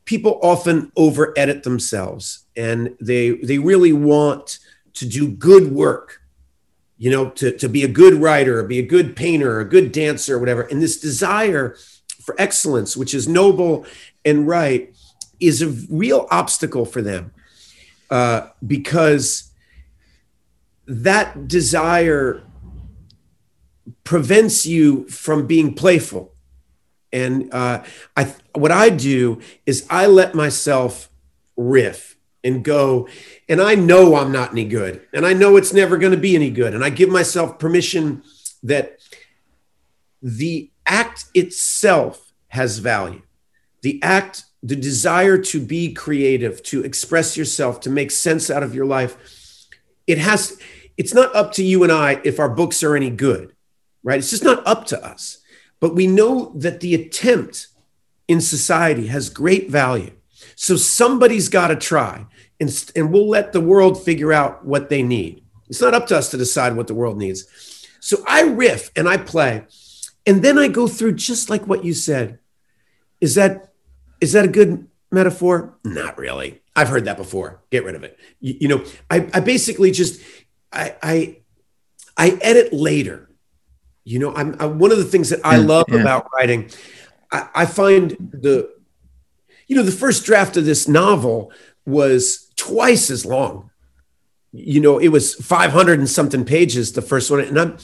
people 0.05 0.39
often 0.41 0.91
over 0.95 1.33
edit 1.37 1.63
themselves 1.63 2.45
and 2.55 2.95
they 2.99 3.31
they 3.31 3.59
really 3.59 3.93
want 3.93 4.59
to 4.93 5.05
do 5.05 5.27
good 5.27 5.71
work 5.71 6.21
you 6.97 7.11
know 7.11 7.29
to, 7.31 7.55
to 7.57 7.67
be 7.67 7.83
a 7.83 7.87
good 7.87 8.15
writer 8.15 8.59
or 8.59 8.63
be 8.63 8.79
a 8.79 8.85
good 8.85 9.15
painter 9.15 9.59
a 9.59 9.65
good 9.65 9.91
dancer 9.91 10.39
whatever. 10.39 10.63
And 10.63 10.81
this 10.81 10.99
desire 10.99 11.75
for 12.21 12.35
excellence 12.39 12.95
which 12.95 13.13
is 13.13 13.27
noble 13.27 13.85
and 14.23 14.47
right 14.47 14.93
is 15.39 15.61
a 15.61 15.69
real 15.89 16.27
obstacle 16.31 16.85
for 16.85 17.01
them 17.01 17.31
uh, 18.09 18.49
because 18.65 19.51
that 20.87 21.47
desire 21.47 22.43
prevents 24.03 24.65
you 24.65 25.07
from 25.09 25.45
being 25.47 25.73
playful 25.73 26.33
and 27.11 27.53
uh, 27.53 27.83
I, 28.15 28.33
what 28.53 28.71
I 28.71 28.89
do 28.89 29.41
is 29.65 29.87
I 29.89 30.07
let 30.07 30.35
myself 30.35 31.09
riff 31.55 32.15
and 32.43 32.63
go, 32.63 33.07
and 33.49 33.61
I 33.61 33.75
know 33.75 34.15
I'm 34.15 34.31
not 34.31 34.51
any 34.51 34.65
good, 34.65 35.01
and 35.13 35.25
I 35.25 35.33
know 35.33 35.57
it's 35.57 35.73
never 35.73 35.97
going 35.97 36.11
to 36.11 36.19
be 36.19 36.35
any 36.35 36.49
good, 36.49 36.73
and 36.73 36.83
I 36.83 36.89
give 36.89 37.09
myself 37.09 37.59
permission 37.59 38.23
that 38.63 38.99
the 40.21 40.71
act 40.85 41.25
itself 41.33 42.33
has 42.49 42.79
value. 42.79 43.21
The 43.81 44.01
act, 44.03 44.45
the 44.63 44.75
desire 44.75 45.37
to 45.37 45.59
be 45.59 45.93
creative, 45.93 46.63
to 46.63 46.83
express 46.83 47.37
yourself, 47.37 47.79
to 47.81 47.89
make 47.89 48.11
sense 48.11 48.49
out 48.49 48.63
of 48.63 48.73
your 48.73 48.85
life, 48.85 49.67
it 50.05 50.17
has. 50.17 50.59
It's 50.97 51.13
not 51.13 51.35
up 51.35 51.51
to 51.53 51.63
you 51.63 51.83
and 51.83 51.91
I 51.91 52.19
if 52.23 52.39
our 52.39 52.49
books 52.49 52.81
are 52.81 52.95
any 52.95 53.11
good, 53.11 53.55
right? 54.03 54.17
It's 54.17 54.31
just 54.31 54.43
not 54.43 54.65
up 54.65 54.85
to 54.87 55.05
us 55.05 55.43
but 55.79 55.95
we 55.95 56.07
know 56.07 56.51
that 56.55 56.79
the 56.79 56.95
attempt 56.95 57.67
in 58.27 58.41
society 58.41 59.07
has 59.07 59.29
great 59.29 59.69
value. 59.69 60.11
So 60.55 60.75
somebody's 60.75 61.49
got 61.49 61.67
to 61.67 61.75
try, 61.75 62.25
and, 62.59 62.91
and 62.95 63.11
we'll 63.11 63.29
let 63.29 63.53
the 63.53 63.61
world 63.61 64.03
figure 64.03 64.33
out 64.33 64.65
what 64.65 64.89
they 64.89 65.03
need. 65.03 65.43
It's 65.69 65.81
not 65.81 65.93
up 65.93 66.07
to 66.07 66.17
us 66.17 66.29
to 66.31 66.37
decide 66.37 66.75
what 66.75 66.87
the 66.87 66.93
world 66.93 67.17
needs. 67.17 67.85
So 67.99 68.23
I 68.27 68.43
riff 68.43 68.91
and 68.95 69.07
I 69.07 69.17
play, 69.17 69.65
and 70.25 70.41
then 70.41 70.57
I 70.57 70.67
go 70.67 70.87
through 70.87 71.13
just 71.13 71.49
like 71.49 71.67
what 71.67 71.85
you 71.85 71.93
said. 71.93 72.39
Is 73.21 73.35
that 73.35 73.73
is 74.21 74.33
that 74.33 74.45
a 74.45 74.49
good 74.49 74.87
metaphor? 75.11 75.77
Not 75.83 76.17
really. 76.17 76.61
I've 76.75 76.89
heard 76.89 77.05
that 77.05 77.17
before. 77.17 77.61
Get 77.71 77.83
rid 77.83 77.95
of 77.95 78.03
it. 78.03 78.17
You, 78.39 78.55
you 78.61 78.67
know, 78.67 78.83
I, 79.09 79.27
I 79.33 79.39
basically 79.39 79.91
just 79.91 80.21
I, 80.71 80.95
I 81.01 81.37
I 82.17 82.37
edit 82.41 82.73
later 82.73 83.27
you 84.07 84.19
know, 84.19 84.33
I'm, 84.33 84.55
I'm 84.61 84.79
one 84.79 84.93
of 84.93 84.99
the 84.99 85.03
things 85.03 85.31
that 85.31 85.41
I 85.43 85.57
love 85.57 85.87
yeah. 85.89 85.99
about 85.99 86.29
writing. 86.33 86.69
I, 87.29 87.49
I 87.53 87.65
find 87.65 88.11
the, 88.31 88.73
you 89.67 89.75
know, 89.75 89.83
the 89.83 89.91
first 89.91 90.23
draft 90.23 90.55
of 90.55 90.63
this 90.63 90.87
novel 90.87 91.51
was 91.85 92.49
twice 92.55 93.11
as 93.11 93.25
long. 93.25 93.69
You 94.53 94.79
know, 94.79 94.97
it 94.97 95.09
was 95.09 95.35
500 95.35 95.99
and 95.99 96.09
something 96.09 96.45
pages, 96.45 96.93
the 96.93 97.01
first 97.01 97.29
one. 97.29 97.41
And 97.41 97.59
I'm, 97.59 97.77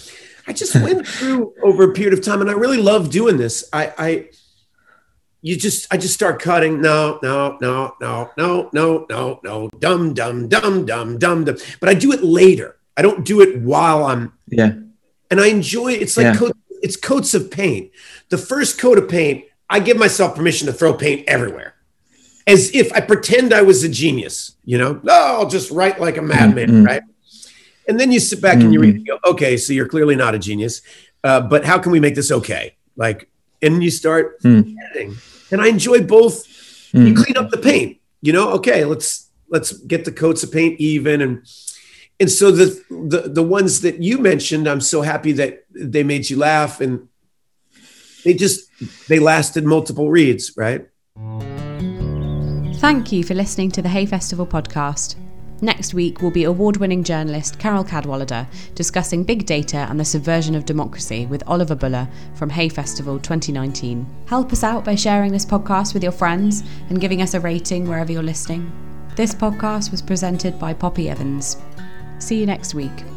I 0.48 0.54
just 0.54 0.76
went 0.76 1.06
through 1.10 1.56
over 1.62 1.92
a 1.92 1.94
period 1.94 2.18
of 2.18 2.24
time 2.24 2.40
and 2.40 2.50
I 2.50 2.54
really 2.54 2.82
love 2.82 3.10
doing 3.10 3.36
this. 3.36 3.68
I, 3.74 3.94
I, 3.98 4.30
you 5.44 5.56
just, 5.56 5.86
I 5.94 5.98
just 5.98 6.16
start 6.16 6.42
cutting. 6.42 6.82
No, 6.82 7.20
no, 7.22 7.60
no, 7.62 7.96
no, 8.02 8.32
no, 8.36 8.70
no, 8.74 9.06
no, 9.10 9.40
no, 9.44 9.70
dumb, 9.78 10.16
dumb, 10.16 10.48
dumb, 10.48 10.86
dumb, 10.86 11.20
dumb, 11.20 11.46
dumb. 11.46 11.58
But 11.80 11.90
I 11.90 11.94
do 11.94 12.12
it 12.12 12.24
later. 12.24 12.78
I 12.98 13.04
don't 13.04 13.24
do 13.24 13.42
it 13.42 13.62
while 13.62 14.06
I'm 14.06 14.34
yeah 14.48 14.74
and 15.34 15.42
I 15.42 15.48
enjoy 15.48 15.94
it. 15.94 16.02
it's 16.04 16.16
like 16.16 16.26
yeah. 16.26 16.36
coat, 16.36 16.56
it's 16.84 16.96
coats 16.96 17.34
of 17.34 17.50
paint. 17.50 17.92
The 18.30 18.38
first 18.38 18.80
coat 18.80 19.00
of 19.00 19.10
paint, 19.10 19.46
I 19.68 19.80
give 19.80 19.98
myself 19.98 20.36
permission 20.36 20.68
to 20.68 20.74
throw 20.74 20.94
paint 20.94 21.28
everywhere, 21.28 21.74
as 22.46 22.74
if 22.76 22.94
I 22.94 23.00
pretend 23.02 23.52
I 23.52 23.64
was 23.64 23.84
a 23.84 23.90
genius. 23.90 24.56
You 24.64 24.78
know, 24.78 25.00
no, 25.02 25.12
I'll 25.12 25.50
just 25.50 25.72
write 25.72 26.00
like 26.00 26.18
a 26.18 26.22
madman, 26.22 26.70
mm-hmm. 26.70 26.84
right? 26.84 27.02
And 27.88 28.00
then 28.00 28.12
you 28.12 28.20
sit 28.20 28.44
back 28.44 28.58
mm-hmm. 28.58 28.66
and 28.66 28.74
you 28.74 28.80
read, 28.80 28.96
mm-hmm. 28.98 29.06
go, 29.06 29.32
okay, 29.32 29.58
so 29.58 29.74
you're 29.74 29.88
clearly 29.88 30.16
not 30.16 30.36
a 30.36 30.40
genius, 30.40 30.84
uh, 31.24 31.42
but 31.42 31.66
how 31.66 31.80
can 31.80 31.92
we 31.92 32.00
make 32.00 32.14
this 32.14 32.32
okay? 32.32 32.76
Like, 32.96 33.28
and 33.64 33.84
you 33.84 33.90
start 33.90 34.40
mm. 34.44 34.76
editing, 34.86 35.18
and 35.52 35.62
I 35.62 35.68
enjoy 35.68 36.02
both. 36.02 36.48
Mm. 36.94 37.08
You 37.08 37.14
clean 37.16 37.38
up 37.38 37.50
the 37.50 37.58
paint, 37.58 37.98
you 38.22 38.34
know. 38.34 38.52
Okay, 38.54 38.86
let's 38.86 39.30
let's 39.54 39.72
get 39.72 40.04
the 40.04 40.12
coats 40.12 40.44
of 40.44 40.52
paint 40.52 40.80
even 40.80 41.22
and 41.22 41.48
and 42.20 42.30
so 42.30 42.52
the, 42.52 42.84
the 42.90 43.30
the 43.30 43.44
ones 43.44 43.82
that 43.82 44.02
you 44.02 44.18
mentioned 44.18 44.68
i'm 44.68 44.82
so 44.82 45.02
happy 45.02 45.32
that 45.32 45.66
they 45.70 46.04
made 46.04 46.30
you 46.30 46.38
laugh 46.38 46.82
and 46.82 47.08
they 48.26 48.34
just 48.34 48.70
they 49.08 49.20
lasted 49.20 49.64
multiple 49.64 50.10
reads 50.10 50.54
right 50.58 50.88
thank 52.80 53.12
you 53.12 53.24
for 53.24 53.36
listening 53.36 53.72
to 53.72 53.82
the 53.82 53.90
hay 53.90 54.06
festival 54.06 54.46
podcast 54.46 55.16
Next 55.64 55.94
week 55.94 56.22
will 56.22 56.30
be 56.30 56.44
award 56.44 56.76
winning 56.76 57.06
journalist 57.06 57.58
Carole 57.58 57.86
Cadwalladr 57.86 58.46
discussing 58.76 59.24
big 59.24 59.46
data 59.46 59.88
and 59.90 59.98
the 59.98 60.04
subversion 60.04 60.56
of 60.56 60.66
democracy 60.66 61.26
with 61.26 61.42
Oliver 61.48 61.74
Bullough 61.74 62.10
from 62.36 62.50
Hay 62.50 62.68
Festival 62.68 63.18
2019. 63.18 64.06
Help 64.26 64.52
us 64.52 64.62
out 64.62 64.84
by 64.84 64.96
sharing 64.96 65.32
this 65.32 65.46
podcast 65.46 65.94
with 65.94 66.04
your 66.04 66.12
friends 66.12 66.66
and 66.90 67.00
giving 67.00 67.22
us 67.22 67.34
a 67.34 67.40
rating 67.40 67.88
wherever 67.88 68.12
you're 68.12 68.22
listening. 68.22 68.70
This 69.16 69.34
podcast 69.34 69.90
was 69.90 70.02
presented 70.02 70.60
by 70.60 70.74
Poppy 70.74 71.10
Evans. 71.10 71.56
See 72.20 72.42
you 72.42 72.46
next 72.46 72.74
week. 72.74 73.13